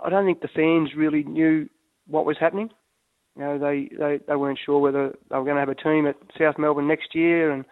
[0.00, 1.68] I don't think the fans really knew
[2.06, 2.70] what was happening.
[3.36, 6.06] You know, they, they, they weren't sure whether they were going to have a team
[6.06, 7.64] at South Melbourne next year, and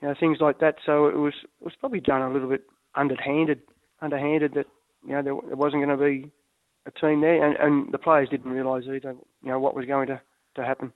[0.00, 0.76] you know things like that.
[0.84, 2.64] So it was it was probably done a little bit
[2.94, 3.60] underhanded,
[4.00, 4.66] underhanded that
[5.06, 6.30] you know there, there wasn't going to be
[6.86, 10.08] a team there, and, and the players didn't realise either, you know, what was going
[10.08, 10.20] to
[10.54, 10.92] to happen.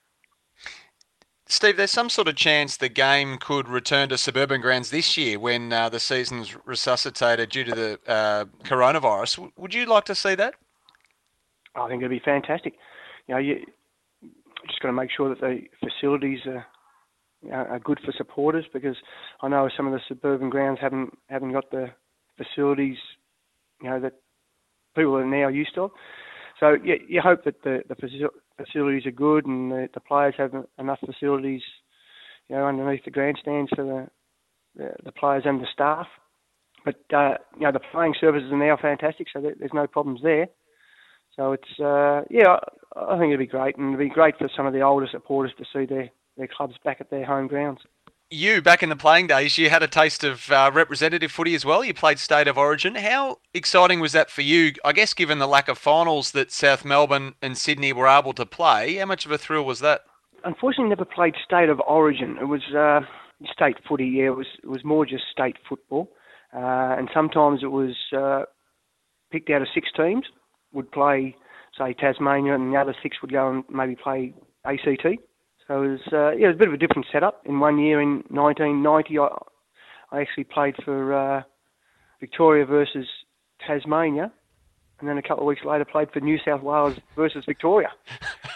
[1.49, 5.39] Steve, there's some sort of chance the game could return to suburban grounds this year
[5.39, 9.37] when uh, the season's resuscitated due to the uh, coronavirus.
[9.37, 10.55] W- would you like to see that?
[11.77, 12.75] I think it'd be fantastic.
[13.29, 13.65] You know, you
[14.67, 16.67] just got to make sure that the facilities are,
[17.53, 18.97] are good for supporters because
[19.43, 21.89] I know some of the suburban grounds haven't haven't got the
[22.37, 22.97] facilities,
[23.83, 24.15] you know, that
[24.95, 25.91] people are now used to.
[26.61, 27.95] So you, you hope that the, the
[28.57, 31.63] facilities are good and the, the players have enough facilities,
[32.49, 34.09] you know, underneath the grandstands for the
[34.77, 36.07] the, the players and the staff.
[36.85, 40.47] But uh, you know, the playing services are now fantastic, so there's no problems there.
[41.37, 42.57] So it's uh, yeah,
[42.97, 45.53] I think it'd be great, and it'd be great for some of the older supporters
[45.59, 47.81] to see their their clubs back at their home grounds
[48.31, 51.65] you back in the playing days, you had a taste of uh, representative footy as
[51.65, 51.85] well.
[51.85, 52.97] You played state of origin.
[52.97, 54.73] How exciting was that for you?
[54.85, 58.47] I guess given the lack of finals that South Melbourne and Sydney were able to
[58.47, 60.03] play, how much of a thrill was that?
[60.45, 62.37] Unfortunately, never played state of origin.
[62.41, 63.01] It was uh,
[63.53, 64.07] state footy.
[64.07, 66.11] Yeah, it was it was more just state football,
[66.55, 68.43] uh, and sometimes it was uh,
[69.31, 70.25] picked out of six teams
[70.77, 71.35] would play,
[71.77, 74.33] say Tasmania, and the other six would go and maybe play
[74.65, 75.07] ACT.
[75.67, 77.43] So it was, uh, yeah, it was a bit of a different setup.
[77.45, 79.29] In one year in 1990, I,
[80.13, 81.43] I actually played for uh,
[82.21, 83.07] Victoria versus
[83.67, 84.31] Tasmania,
[85.01, 87.91] and then a couple of weeks later played for New South Wales versus Victoria.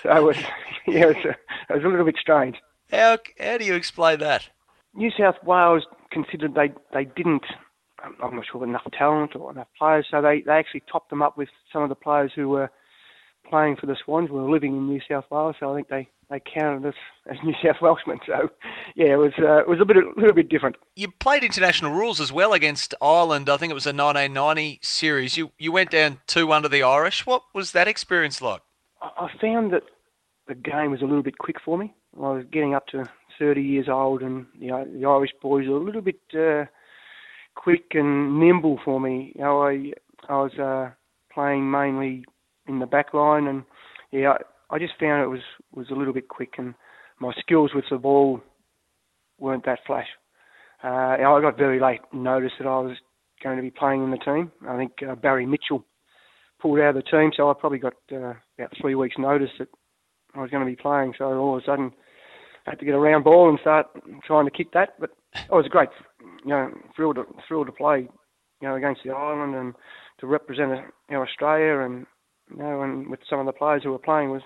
[0.03, 0.37] So it was,
[0.87, 1.31] yeah, it was, a,
[1.73, 2.57] it was a little bit strange.
[2.91, 4.49] How how do you explain that?
[4.95, 7.45] New South Wales considered they they didn't.
[8.23, 11.37] I'm not sure enough talent or enough players, so they they actually topped them up
[11.37, 12.71] with some of the players who were
[13.49, 16.09] playing for the Swans who were living in New South Wales, so I think they
[16.31, 16.95] they counted us
[17.29, 18.21] as New South Welshmen.
[18.25, 18.49] So,
[18.95, 20.77] yeah, it was uh, it was a bit a little bit different.
[20.95, 23.51] You played international rules as well against Ireland.
[23.51, 25.37] I think it was a 1990 series.
[25.37, 27.27] You you went down two under the Irish.
[27.27, 28.63] What was that experience like?
[29.03, 29.83] I found that
[30.47, 31.93] the game was a little bit quick for me.
[32.17, 33.09] I was getting up to
[33.39, 36.67] 30 years old, and you know the Irish boys were a little bit uh,
[37.63, 39.33] quick and nimble for me.
[39.35, 39.93] You know, I
[40.29, 40.91] I was uh,
[41.33, 42.25] playing mainly
[42.67, 43.65] in the back line, and
[44.11, 44.35] yeah,
[44.71, 45.41] I just found it was
[45.75, 46.75] was a little bit quick, and
[47.21, 48.41] my skills with the ball
[49.39, 50.09] weren't that flash.
[50.83, 52.97] Uh, I got very late notice that I was
[53.43, 54.51] going to be playing in the team.
[54.67, 55.85] I think uh, Barry Mitchell
[56.61, 59.69] pulled out of the team, so I probably got uh, about three weeks' notice that
[60.35, 61.15] I was going to be playing.
[61.19, 61.93] So all of a sudden,
[62.67, 63.87] I had to get a round ball and start
[64.27, 64.99] trying to kick that.
[64.99, 65.91] But it was great,
[66.45, 68.09] you know, thrilled to, thrilled to play,
[68.61, 69.75] you know, against the Ireland and
[70.21, 70.71] to represent
[71.09, 72.07] you know Australia and
[72.51, 74.43] you know, and with some of the players who were playing was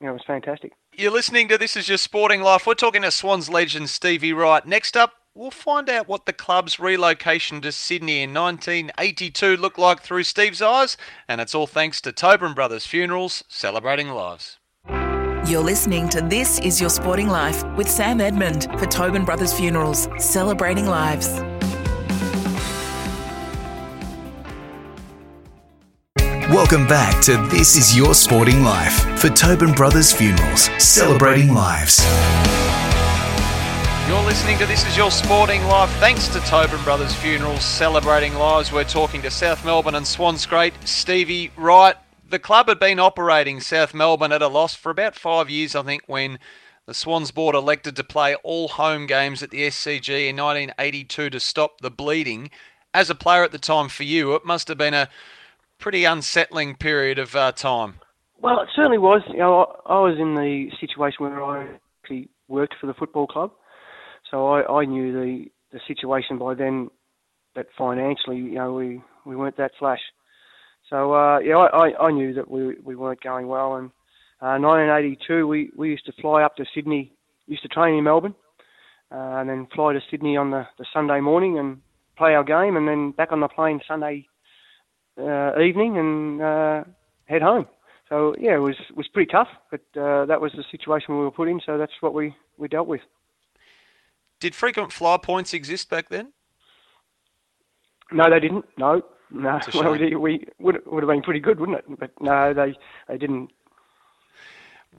[0.00, 0.72] you know, was fantastic.
[0.92, 2.66] You're listening to This Is Your Sporting Life.
[2.66, 4.64] We're talking to Swans legend Stevie Wright.
[4.64, 10.00] Next up, we'll find out what the club's relocation to Sydney in 1982 looked like
[10.00, 10.96] through Steve's eyes,
[11.26, 14.57] and it's all thanks to Tobin Brothers Funerals, celebrating lives.
[15.48, 20.06] You're listening to This Is Your Sporting Life with Sam Edmund for Tobin Brothers Funerals,
[20.18, 21.40] celebrating lives.
[26.52, 32.04] Welcome back to This Is Your Sporting Life for Tobin Brothers Funerals, celebrating lives.
[34.06, 35.88] You're listening to This Is Your Sporting Life.
[35.92, 38.70] Thanks to Tobin Brothers Funerals, celebrating lives.
[38.70, 41.96] We're talking to South Melbourne and Swans great Stevie Wright.
[42.28, 45.82] The club had been operating South Melbourne at a loss for about five years, I
[45.82, 46.38] think, when
[46.84, 51.40] the Swans board elected to play all home games at the SCG in 1982 to
[51.40, 52.50] stop the bleeding.
[52.92, 55.08] As a player at the time for you, it must have been a
[55.78, 57.94] pretty unsettling period of uh, time.
[58.38, 59.22] Well, it certainly was.
[59.28, 61.66] You know, I, was in the situation where I
[62.02, 63.52] actually worked for the football club,
[64.30, 66.88] so I, I knew the the situation by then
[67.54, 70.00] that financially, you know, we we weren't that flash.
[70.90, 73.90] So uh, yeah, I, I knew that we we weren't going well, and
[74.40, 77.12] uh, 1982, we, we used to fly up to Sydney,
[77.48, 78.36] used to train in Melbourne,
[79.10, 81.80] uh, and then fly to Sydney on the, the Sunday morning and
[82.16, 84.28] play our game, and then back on the plane Sunday
[85.18, 86.84] uh, evening and uh,
[87.24, 87.66] head home.
[88.08, 91.32] So yeah, it was was pretty tough, but uh, that was the situation we were
[91.32, 91.60] put in.
[91.66, 93.00] So that's what we, we dealt with.
[94.40, 96.32] Did frequent flyer points exist back then?
[98.12, 98.64] No, they didn't.
[98.78, 99.60] No, no.
[99.74, 101.84] Well, we, we would would have been pretty good, wouldn't it?
[101.98, 102.74] But no, they
[103.08, 103.50] they didn't.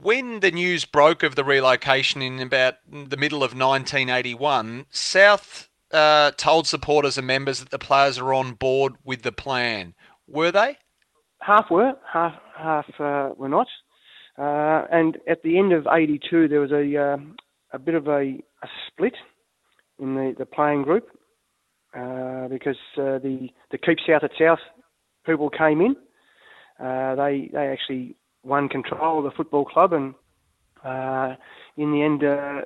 [0.00, 6.30] When the news broke of the relocation in about the middle of 1981, South uh,
[6.36, 9.94] told supporters and members that the players are on board with the plan.
[10.26, 10.78] Were they?
[11.40, 13.66] Half were, half half uh, were not.
[14.38, 17.16] Uh, and at the end of '82, there was a uh,
[17.72, 19.14] a bit of a, a split
[19.98, 21.08] in the, the playing group
[21.96, 24.60] uh, because uh, the the Keep South at South
[25.26, 25.96] people came in.
[26.78, 30.14] Uh, they they actually won control of the football club, and
[30.84, 31.34] uh,
[31.76, 32.64] in the end, uh,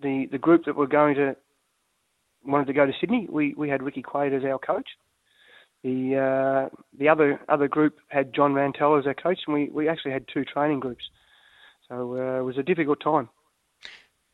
[0.00, 1.36] the the group that were going to
[2.44, 3.26] wanted to go to Sydney.
[3.30, 4.88] We we had Ricky Quade as our coach.
[5.82, 10.12] The the other other group had John Rantall as our coach, and we, we actually
[10.12, 11.04] had two training groups.
[11.88, 13.28] So it was a difficult time.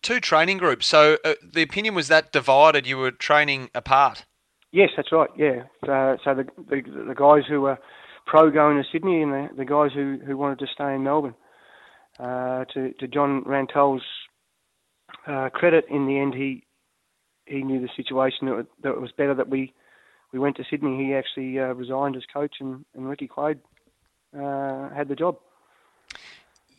[0.06, 0.86] Two training groups.
[0.86, 2.86] So uh, the opinion was that divided.
[2.86, 4.24] You were training apart.
[4.70, 5.28] Yes, that's right.
[5.36, 5.64] Yeah.
[5.84, 7.76] So, so the, the the guys who were
[8.24, 11.34] pro going to Sydney and the, the guys who, who wanted to stay in Melbourne.
[12.20, 14.04] Uh, to to John Rantall's
[15.26, 16.62] uh, credit, in the end, he
[17.46, 19.74] he knew the situation that, that it was better that we
[20.32, 21.04] we went to Sydney.
[21.04, 23.58] He actually uh, resigned as coach, and, and Ricky Quade
[24.38, 25.38] uh, had the job.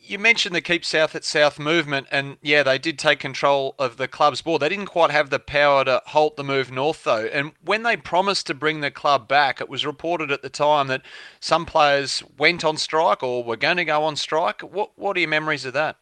[0.08, 3.98] You mentioned the Keep South at South movement, and yeah, they did take control of
[3.98, 4.62] the club's board.
[4.62, 7.26] They didn't quite have the power to halt the move north, though.
[7.26, 10.88] And when they promised to bring the club back, it was reported at the time
[10.88, 11.02] that
[11.41, 14.62] some players went on strike or were going to go on strike.
[14.62, 15.98] What What are your memories of that?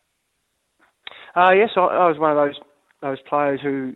[1.35, 2.59] Uh, yes, I, I was one of those
[3.01, 3.95] those players who,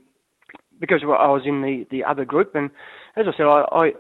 [0.80, 2.70] because I was in the, the other group, and
[3.16, 3.92] as I said, I I,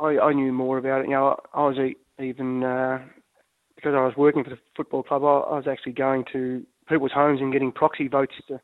[0.00, 1.06] I, I knew more about it.
[1.06, 3.00] You know, I, was e- even uh,
[3.78, 5.22] because I was working for the football club.
[5.22, 8.60] I, I was actually going to people's homes and getting proxy votes to,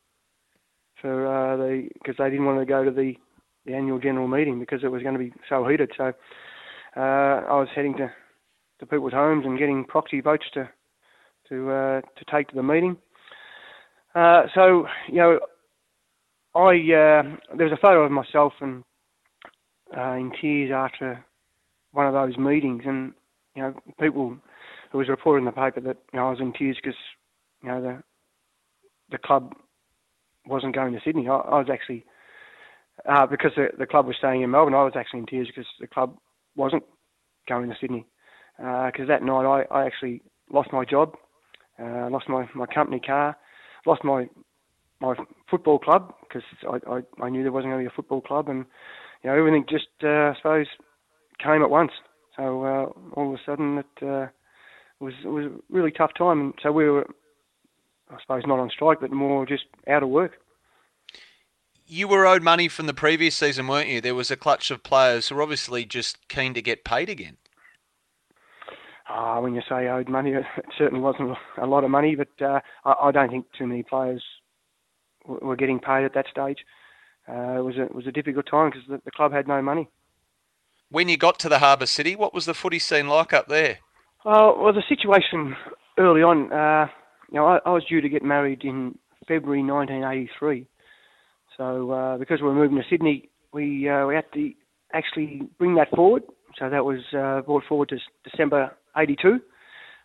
[1.00, 3.14] for uh, the because they didn't want to go to the,
[3.64, 5.92] the annual general meeting because it was going to be so heated.
[5.96, 6.12] So
[6.96, 8.10] uh, I was heading to,
[8.80, 10.68] to people's homes and getting proxy votes to
[11.48, 12.96] to uh, to take to the meeting.
[14.16, 15.38] Uh, so you know,
[16.56, 17.22] I uh,
[17.56, 18.82] there was a photo of myself and
[19.96, 21.24] uh, in tears after
[21.92, 23.12] one of those meetings, and
[23.54, 24.36] you know, people
[24.94, 26.98] it was reported in the paper that you know I was in tears because
[27.62, 28.02] you know the
[29.10, 29.52] the club
[30.46, 31.28] wasn't going to Sydney.
[31.28, 32.04] I, I was actually
[33.08, 34.74] uh, because the, the club was staying in Melbourne.
[34.74, 36.16] I was actually in tears because the club
[36.56, 36.84] wasn't
[37.48, 38.06] going to Sydney.
[38.56, 41.16] Because that night I, I actually lost my job,
[41.82, 43.36] uh, lost my, my company car,
[43.86, 44.28] lost my
[45.00, 45.14] my
[45.50, 48.48] football club because I, I I knew there wasn't going to be a football club,
[48.48, 48.64] and
[49.22, 50.66] you know everything just uh, I suppose
[51.42, 51.90] came at once.
[52.36, 54.26] So uh, all of a sudden it uh,
[55.00, 57.06] was it was a really tough time, and so we were
[58.10, 60.32] I suppose not on strike, but more just out of work.
[61.86, 64.00] You were owed money from the previous season, weren't you?
[64.00, 67.36] There was a clutch of players who were obviously just keen to get paid again.
[69.06, 70.44] Ah, when you say owed money, it
[70.78, 74.24] certainly wasn't a lot of money, but uh, I, I don't think too many players
[75.26, 76.64] w- were getting paid at that stage.
[77.28, 79.60] Uh, it was a, it was a difficult time because the, the club had no
[79.60, 79.88] money.
[80.90, 83.78] When you got to the Harbour City, what was the footy scene like up there?
[84.26, 85.54] Oh, well, the situation
[85.98, 86.86] early on, uh,
[87.30, 88.96] you know, I, I was due to get married in
[89.28, 90.66] February 1983.
[91.58, 94.52] So uh, because we were moving to Sydney, we uh, we had to
[94.94, 96.22] actually bring that forward.
[96.58, 99.40] So that was uh, brought forward to December 82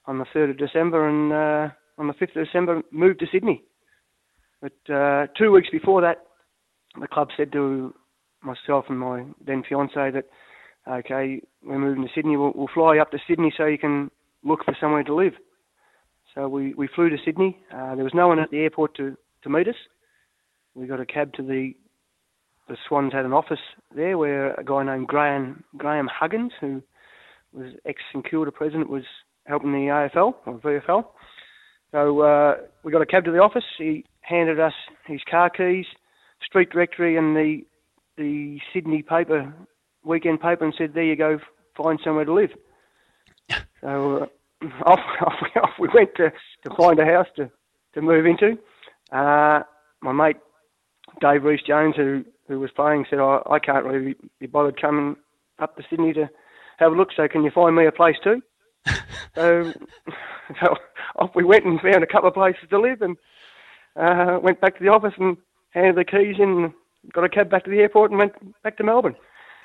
[0.05, 3.63] on the 3rd of December, and uh, on the 5th of December moved to Sydney.
[4.61, 6.25] But uh, two weeks before that,
[6.99, 7.93] the club said to
[8.43, 10.25] myself and my then fiance that,
[10.87, 12.37] okay, we're moving to Sydney.
[12.37, 14.11] We'll, we'll fly up to Sydney so you can
[14.43, 15.33] look for somewhere to live.
[16.35, 17.57] So we, we flew to Sydney.
[17.73, 19.75] Uh, there was no one at the airport to, to meet us.
[20.75, 21.73] We got a cab to the
[22.69, 23.59] the Swans had an office
[23.95, 26.83] there where a guy named Graham Graham Huggins, who
[27.51, 29.03] was ex St Kilda president, was
[29.45, 31.05] helping the AFL or VFL.
[31.91, 33.63] So uh, we got a cab to the office.
[33.77, 34.73] He handed us
[35.07, 35.87] his car keys,
[36.45, 37.61] street directory, and the
[38.17, 39.51] the Sydney paper,
[40.09, 41.39] weekend paper, and said, "There you go,
[41.77, 42.51] find somewhere to live."
[43.81, 44.29] so
[44.61, 46.31] uh, off, off, we- off we went to,
[46.65, 47.49] to find a house to,
[47.93, 48.57] to move into.
[49.11, 49.61] Uh,
[50.01, 50.37] my mate
[51.21, 55.15] Dave Rhys-Jones, who who was playing, said, I, I can't really be bothered coming
[55.59, 56.29] up to Sydney to
[56.77, 57.09] have a look.
[57.15, 58.41] So can you find me a place too?
[59.35, 59.71] so,
[60.59, 60.75] so
[61.17, 63.17] off we went and found a couple of places to live and
[63.95, 65.37] uh, went back to the office and
[65.71, 66.73] handed the keys in and
[67.13, 68.33] got a cab back to the airport and went
[68.63, 69.15] back to Melbourne.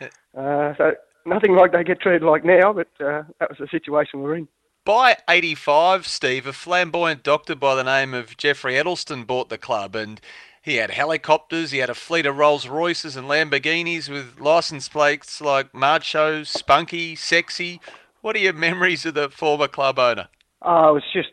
[0.01, 0.93] Uh, so
[1.27, 4.49] nothing like they get treated like now, but uh, that was the situation we're in.
[4.85, 9.97] By 85, Steve, a flamboyant doctor by the name of Geoffrey Edelsten bought the club
[9.97, 10.21] and
[10.65, 15.43] he had helicopters, he had a fleet of Rolls Royces and Lamborghinis with license plates
[15.43, 17.83] like Macho, Spunky, Sexy.
[18.23, 20.29] What are your memories of the former club owner?
[20.63, 21.29] Oh, it was just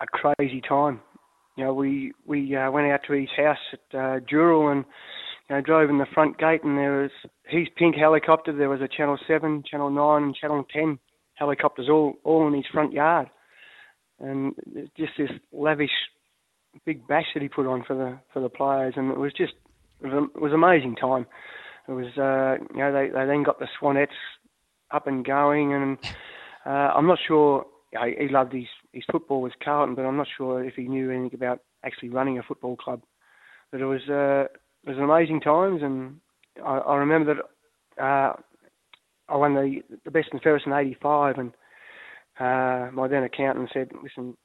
[0.00, 1.00] a crazy time.
[1.56, 4.84] You know, we we uh, went out to his house at uh, Dural and
[5.54, 7.10] know, drove in the front gate, and there was
[7.44, 8.52] his pink helicopter.
[8.52, 10.98] There was a Channel Seven, Channel Nine, and Channel Ten
[11.34, 13.28] helicopters all all in his front yard,
[14.20, 14.54] and
[14.96, 15.90] just this lavish
[16.84, 19.54] big bash that he put on for the for the players, and it was just
[20.02, 21.26] it was, was amazing time.
[21.88, 24.08] It was uh, you know they they then got the Swanettes
[24.90, 25.98] up and going, and
[26.66, 30.16] uh, I'm not sure you know, he loved his his football with Carlton, but I'm
[30.16, 33.02] not sure if he knew anything about actually running a football club.
[33.72, 34.48] But it was uh,
[34.84, 36.16] it was amazing times, and
[36.64, 38.32] I, I remember that uh,
[39.28, 41.52] I won the the best and fairest in '85, and
[42.38, 44.36] uh, my then accountant said, "Listen,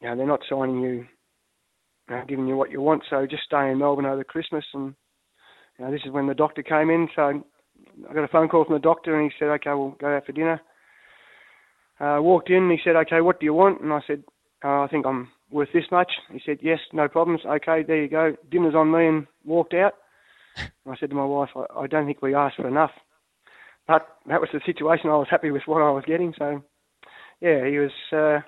[0.00, 1.06] you know they're not signing you,
[2.08, 4.94] you know, giving you what you want, so just stay in Melbourne over Christmas." And
[5.78, 7.42] you know, this is when the doctor came in, so
[8.08, 10.26] I got a phone call from the doctor, and he said, "Okay, we'll go out
[10.26, 10.60] for dinner."
[12.00, 14.24] Uh, walked in, and he said, "Okay, what do you want?" And I said,
[14.64, 17.40] uh, "I think I'm worth this much." He said, "Yes, no problems.
[17.46, 18.36] Okay, there you go.
[18.50, 19.94] Dinner's on me," and walked out.
[20.56, 22.92] And I said to my wife, I, "I don't think we asked for enough."
[23.86, 25.10] But that was the situation.
[25.10, 26.34] I was happy with what I was getting.
[26.38, 26.62] So,
[27.40, 27.92] yeah, he was.
[28.12, 28.40] Uh,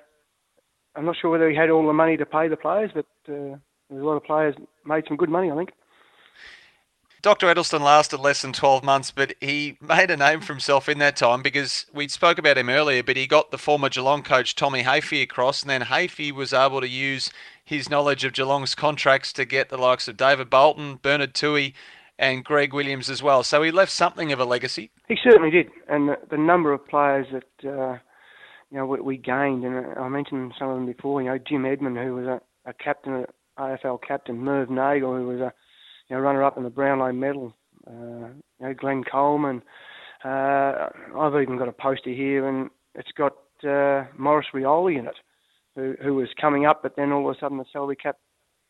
[0.95, 3.57] I'm not sure whether he had all the money to pay the players, but uh,
[3.89, 4.55] there's a lot of players
[4.85, 5.71] made some good money, I think.
[7.27, 7.49] Dr.
[7.49, 11.17] Edelsten lasted less than 12 months, but he made a name for himself in that
[11.17, 14.85] time because we spoke about him earlier, but he got the former Geelong coach Tommy
[14.85, 17.33] Hafey across, and then Hafey was able to use
[17.65, 21.73] his knowledge of Geelong's contracts to get the likes of David Bolton, Bernard Toohey,
[22.17, 23.43] and Greg Williams as well.
[23.43, 24.93] So he left something of a legacy.
[25.09, 27.99] He certainly did, and the, the number of players that uh,
[28.71, 31.21] you know we, we, gained, and I mentioned some of them before.
[31.23, 33.25] You know, Jim Edmond, who was a, a captain,
[33.59, 35.53] AFL captain, Merv Neagle, who was a
[36.09, 37.55] you know, runner-up in the Brownlow medal.
[37.87, 38.29] Uh,
[38.59, 39.63] you know, Glenn Coleman.
[40.25, 43.35] Uh, I've even got a poster here, and it's got
[43.65, 45.15] uh, Maurice Rioli in it,
[45.75, 48.17] who, who was coming up, but then all of a sudden the salary cap,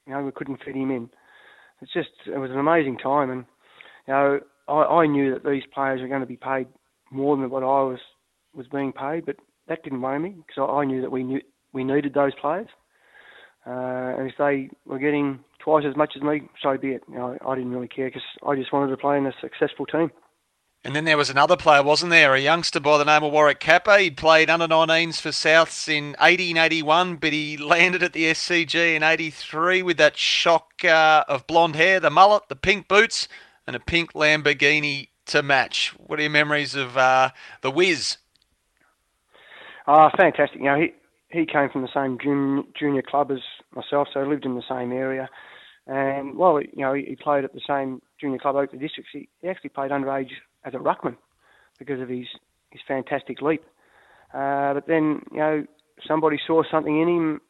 [0.06, 1.08] you know, we couldn't fit him in.
[1.80, 3.44] It's just, it was an amazing time, and
[4.06, 6.66] you know, I, I knew that these players were going to be paid
[7.10, 8.00] more than what I was
[8.54, 9.36] was being paid, but
[9.68, 11.40] that didn't worry me because I, I knew that we knew
[11.72, 12.68] we needed those players,
[13.66, 17.02] uh, and if they were getting twice as much as me, so be it.
[17.08, 19.84] You know, I didn't really care because I just wanted to play in a successful
[19.84, 20.12] team.
[20.84, 22.36] And then there was another player, wasn't there?
[22.36, 23.98] A youngster by the name of Warwick Capper.
[23.98, 29.02] He'd played under 19s for Souths in 1881, but he landed at the SCG in
[29.02, 33.26] 83 with that shock uh, of blonde hair, the mullet, the pink boots,
[33.66, 35.92] and a pink Lamborghini to match.
[35.98, 37.30] What are your memories of uh,
[37.62, 38.18] the Wiz?
[39.88, 40.60] Ah, oh, fantastic.
[40.60, 40.92] You know, he,
[41.30, 42.18] he came from the same
[42.78, 43.40] junior club as
[43.74, 45.28] myself, so he lived in the same area.
[45.86, 49.70] And while you know he played at the same junior club, Oakleigh Districts, he, actually
[49.70, 50.30] played underage
[50.64, 51.16] as a ruckman
[51.78, 52.26] because of his
[52.70, 53.62] his fantastic leap.
[54.34, 55.64] Uh, but then you know
[56.06, 57.40] somebody saw something in him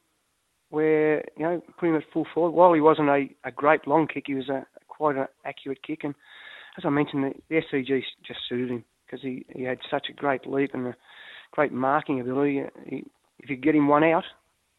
[0.68, 2.50] where you know him at full forward.
[2.50, 6.04] While he wasn't a, a great long kick, he was a quite an accurate kick.
[6.04, 6.14] And
[6.76, 10.12] as I mentioned, the, the SCG just suited him because he, he had such a
[10.12, 10.96] great leap and a
[11.52, 12.62] great marking ability.
[12.86, 13.04] He,
[13.38, 14.24] if you get him one out,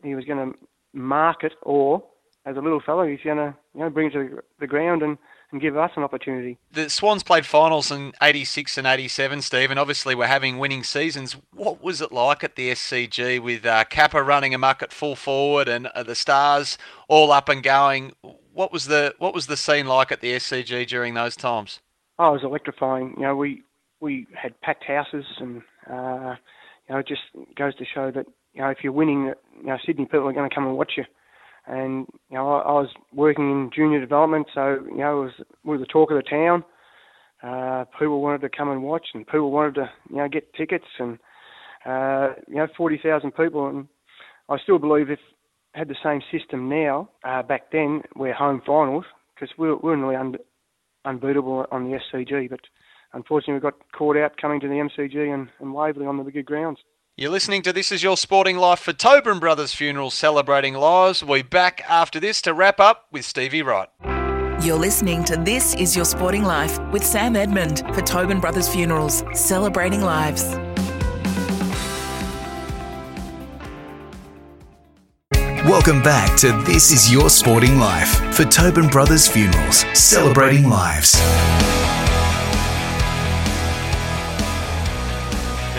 [0.03, 0.58] he was going to
[0.93, 2.03] mark it or
[2.48, 5.18] as a little fellow, he's going to you know bring it to the ground and,
[5.52, 6.58] and give us an opportunity.
[6.72, 11.36] The Swans played finals in '86 and '87, Steve, and obviously we're having winning seasons.
[11.54, 15.68] What was it like at the SCG with uh, Capper running amok at full forward
[15.68, 16.78] and uh, the Stars
[17.10, 18.14] all up and going?
[18.54, 21.82] What was the what was the scene like at the SCG during those times?
[22.18, 23.14] Oh, it was electrifying.
[23.18, 23.64] You know, we
[24.00, 26.36] we had packed houses, and uh,
[26.88, 27.22] you know, it just
[27.58, 30.50] goes to show that you know if you're winning, you know, Sydney people are going
[30.50, 31.04] to come and watch you
[31.68, 35.34] and you know I, I was working in junior development, so you know it was
[35.63, 36.63] we were the talk of the town.
[37.43, 40.86] Uh, people wanted to come and watch, and people wanted to you know get tickets,
[40.99, 41.20] and
[41.86, 43.88] uh, you know forty thousand people, and
[44.49, 45.20] I still believe if
[45.74, 49.05] had the same system now uh, back then, we're home finals
[49.36, 50.36] because we're we're nearly un-
[51.05, 52.61] unbeatable on the SCG, but
[53.13, 56.41] unfortunately we got caught out coming to the MCG and, and Waverley on the bigger
[56.41, 56.80] grounds.
[57.20, 61.24] You're listening to This Is Your Sporting Life for Tobin Brothers Funerals celebrating lives.
[61.24, 63.89] We'll be back after this to wrap up with Stevie Wright.
[64.61, 69.24] You're listening to This Is Your Sporting Life with Sam Edmund for Tobin Brothers Funerals,
[69.34, 70.43] celebrating lives.
[75.65, 81.20] Welcome back to This Is Your Sporting Life for Tobin Brothers Funerals, celebrating lives.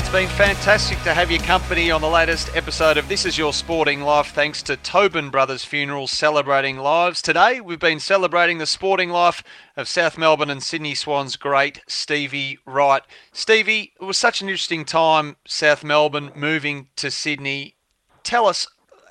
[0.09, 3.53] It's been fantastic to have your company on the latest episode of This Is Your
[3.53, 7.21] Sporting Life, thanks to Tobin Brothers Funerals celebrating lives.
[7.21, 9.45] Today, we've been celebrating the sporting life
[9.77, 13.03] of South Melbourne and Sydney Swans great Stevie Wright.
[13.33, 17.77] Stevie, it was such an interesting time, South Melbourne moving to Sydney.
[18.23, 18.67] Tell us,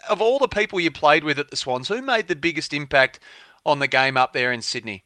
[0.10, 3.20] of all the people you played with at the Swans, who made the biggest impact
[3.68, 5.04] on the game up there in Sydney?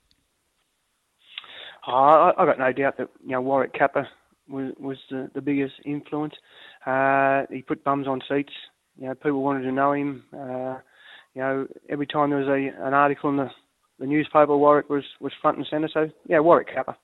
[1.86, 4.08] Oh, I, got no doubt that you know Warwick Capper
[4.48, 6.34] was the, the biggest influence.
[6.86, 8.54] Uh, he put bums on seats.
[8.98, 10.24] You know, people wanted to know him.
[10.34, 10.78] Uh,
[11.34, 13.50] you know, every time there was a an article in the,
[14.00, 15.90] the newspaper, Warwick was, was front and centre.
[15.94, 16.96] So yeah, Warwick Capper.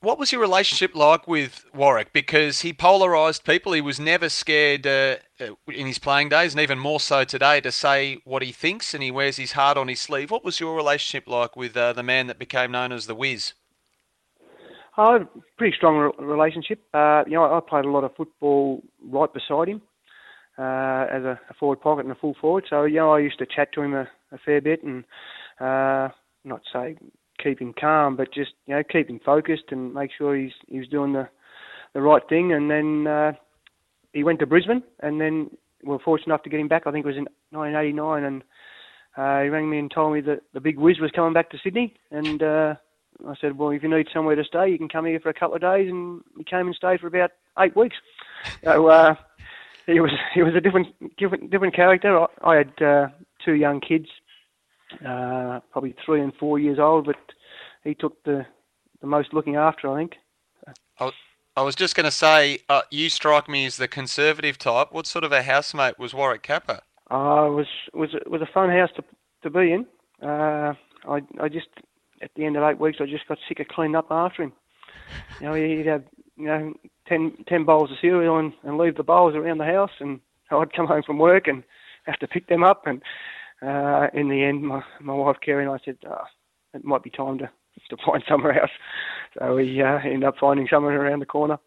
[0.00, 2.12] What was your relationship like with Warwick?
[2.12, 3.72] Because he polarised people.
[3.72, 7.60] He was never scared uh, uh, in his playing days, and even more so today,
[7.62, 10.30] to say what he thinks, and he wears his heart on his sleeve.
[10.30, 13.54] What was your relationship like with uh, the man that became known as the Wiz?
[14.98, 15.26] Oh,
[15.58, 16.80] pretty strong re- relationship.
[16.94, 19.82] Uh, you know, I played a lot of football right beside him
[20.58, 22.64] uh, as a, a, forward pocket and a full forward.
[22.70, 25.04] So you know, I used to chat to him a, a fair bit and
[25.60, 26.08] uh,
[26.44, 26.96] not say
[27.42, 30.88] keep him calm, but just you know keep him focused and make sure he's he's
[30.88, 31.28] doing the
[31.92, 32.52] the right thing.
[32.52, 33.32] And then uh,
[34.14, 35.50] he went to Brisbane, and then
[35.82, 36.86] we were fortunate enough to get him back.
[36.86, 38.42] I think it was in 1989, and
[39.16, 41.58] uh, he rang me and told me that the big whiz was coming back to
[41.62, 42.74] Sydney, and uh,
[43.26, 45.34] I said, well, if you need somewhere to stay, you can come here for a
[45.34, 47.96] couple of days, and he came and stayed for about eight weeks.
[48.62, 49.14] So uh,
[49.86, 52.18] he was he was a different different different character.
[52.18, 53.08] I, I had uh,
[53.44, 54.08] two young kids,
[55.06, 57.16] uh, probably three and four years old, but
[57.84, 58.46] he took the
[59.00, 60.14] the most looking after, I think.
[60.98, 61.10] I,
[61.56, 64.88] I was just going to say, uh, you strike me as the conservative type.
[64.92, 66.80] What sort of a housemate was Warwick Capper?
[67.10, 69.04] Uh, it was was it was a fun house to
[69.42, 69.86] to be in.
[70.22, 70.74] Uh,
[71.08, 71.68] I I just
[72.22, 74.52] at the end of eight weeks, I just got sick of cleaning up after him.
[75.40, 76.04] You know, he'd have
[76.36, 76.74] you know
[77.06, 80.72] ten ten bowls of cereal and, and leave the bowls around the house, and I'd
[80.72, 81.62] come home from work and
[82.06, 82.86] have to pick them up.
[82.86, 83.02] And
[83.62, 86.24] uh, in the end, my my wife Kerry and I said, oh,
[86.74, 87.50] it might be time to
[87.90, 88.70] to find somewhere else.
[89.38, 91.58] So we uh, ended up finding somewhere around the corner.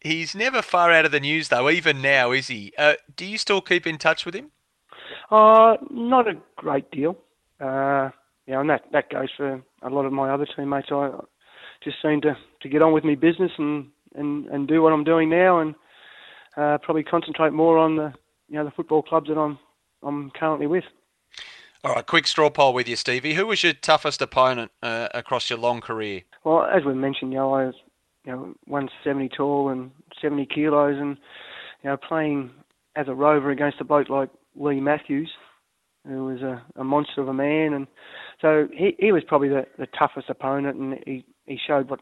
[0.00, 2.72] He's never far out of the news, though, even now, is he?
[2.78, 4.50] Uh, do you still keep in touch with him?
[5.30, 7.18] Uh, not a great deal.
[7.60, 8.08] Uh,
[8.50, 10.88] yeah, and that that goes for a lot of my other teammates.
[10.90, 11.10] I
[11.84, 13.86] just seem to to get on with my business and
[14.16, 15.76] and and do what I'm doing now, and
[16.56, 18.12] uh, probably concentrate more on the
[18.48, 19.56] you know the football clubs that I'm
[20.02, 20.82] I'm currently with.
[21.84, 23.34] All right, quick straw poll with you, Stevie.
[23.34, 26.22] Who was your toughest opponent uh, across your long career?
[26.42, 27.74] Well, as we mentioned, you know, I was
[28.24, 31.16] you know 170 tall and 70 kilos, and
[31.84, 32.50] you know playing
[32.96, 35.30] as a rover against a bloke like Leigh Matthews,
[36.04, 37.86] who was a, a monster of a man, and
[38.40, 42.00] so he, he was probably the, the toughest opponent, and he, he showed what,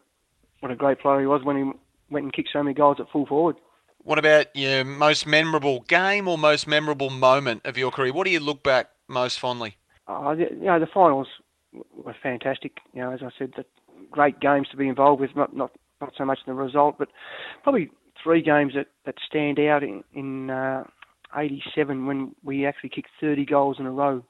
[0.60, 1.72] what a great player he was when he
[2.10, 3.56] went and kicked so many goals at full forward.
[4.04, 8.12] What about your most memorable game or most memorable moment of your career?
[8.12, 9.76] What do you look back most fondly?
[10.06, 11.26] Uh, you know, the finals
[11.72, 12.78] were fantastic.
[12.94, 13.64] You know, as I said, the
[14.10, 15.36] great games to be involved with.
[15.36, 17.08] Not not not so much in the result, but
[17.62, 17.90] probably
[18.22, 20.84] three games that that stand out in in uh,
[21.36, 24.24] '87 when we actually kicked 30 goals in a row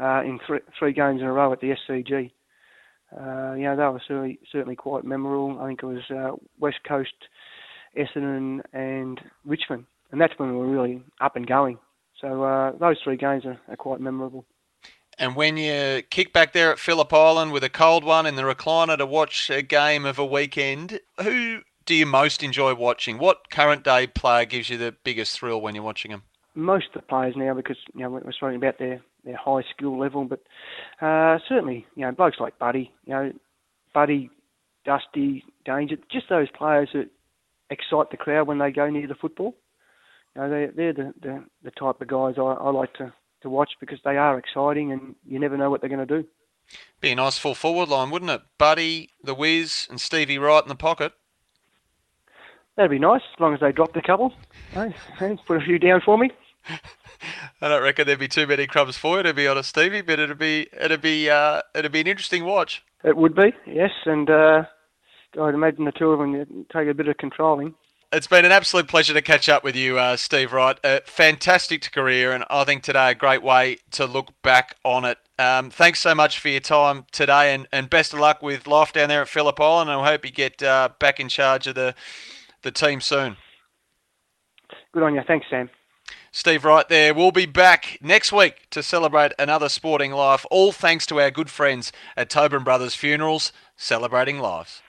[0.00, 2.30] uh, in th- three games in a row at the SCG.
[3.12, 5.58] Uh, you know, that was certainly, certainly quite memorable.
[5.60, 7.14] I think it was uh, West Coast,
[7.96, 11.78] Essendon, and Richmond, and that's when we were really up and going.
[12.20, 14.44] So uh, those three games are, are quite memorable.
[15.18, 18.42] And when you kick back there at Phillip Island with a cold one in the
[18.42, 23.16] recliner to watch a game of a weekend, who do you most enjoy watching?
[23.16, 26.24] What current day player gives you the biggest thrill when you're watching them?
[26.54, 29.98] Most of the players now, because you know we're speaking about their their high skill
[29.98, 30.24] level.
[30.24, 30.40] But
[31.04, 33.32] uh, certainly, you know, blokes like Buddy, you know,
[33.92, 34.30] Buddy,
[34.86, 37.10] Dusty, Danger, just those players that
[37.68, 39.54] excite the crowd when they go near the football.
[40.34, 43.12] You know, they're, they're the, the, the type of guys I, I like to,
[43.42, 46.26] to watch because they are exciting and you never know what they're going to do.
[47.00, 48.42] Be a nice full forward line, wouldn't it?
[48.58, 51.12] Buddy, the Wiz, and Stevie Wright in the pocket.
[52.76, 54.32] That'd be nice, as long as they dropped a couple.
[55.46, 56.30] Put a few down for me.
[57.60, 60.02] I don't reckon there'd be too many crumbs for you, to be honest, Stevie.
[60.02, 62.84] But it'd be it'd be uh, it'd be an interesting watch.
[63.04, 64.64] It would be, yes, and uh,
[65.40, 67.74] I'd imagine the two of them take a bit of controlling.
[68.12, 70.78] It's been an absolute pleasure to catch up with you, uh, Steve Wright.
[70.84, 75.18] A fantastic career, and I think today a great way to look back on it.
[75.38, 78.92] Um, thanks so much for your time today, and, and best of luck with life
[78.92, 79.90] down there at Phillip Island.
[79.90, 81.94] And I hope you get uh, back in charge of the
[82.62, 83.36] the team soon.
[84.92, 85.22] Good on you.
[85.26, 85.68] Thanks, Sam.
[86.36, 87.14] Steve Wright there.
[87.14, 91.48] We'll be back next week to celebrate another sporting life, all thanks to our good
[91.48, 94.82] friends at Tobin Brothers Funerals, celebrating lives.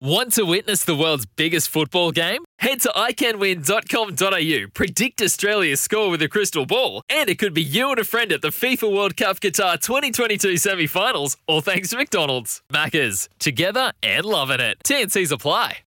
[0.00, 2.44] Want to witness the world's biggest football game?
[2.60, 7.90] Head to iCanWin.com.au, predict Australia's score with a crystal ball, and it could be you
[7.90, 11.96] and a friend at the FIFA World Cup Qatar 2022 semi finals, all thanks to
[11.96, 12.62] McDonald's.
[12.72, 14.78] Maccas, together and loving it.
[14.84, 15.78] TNCs apply.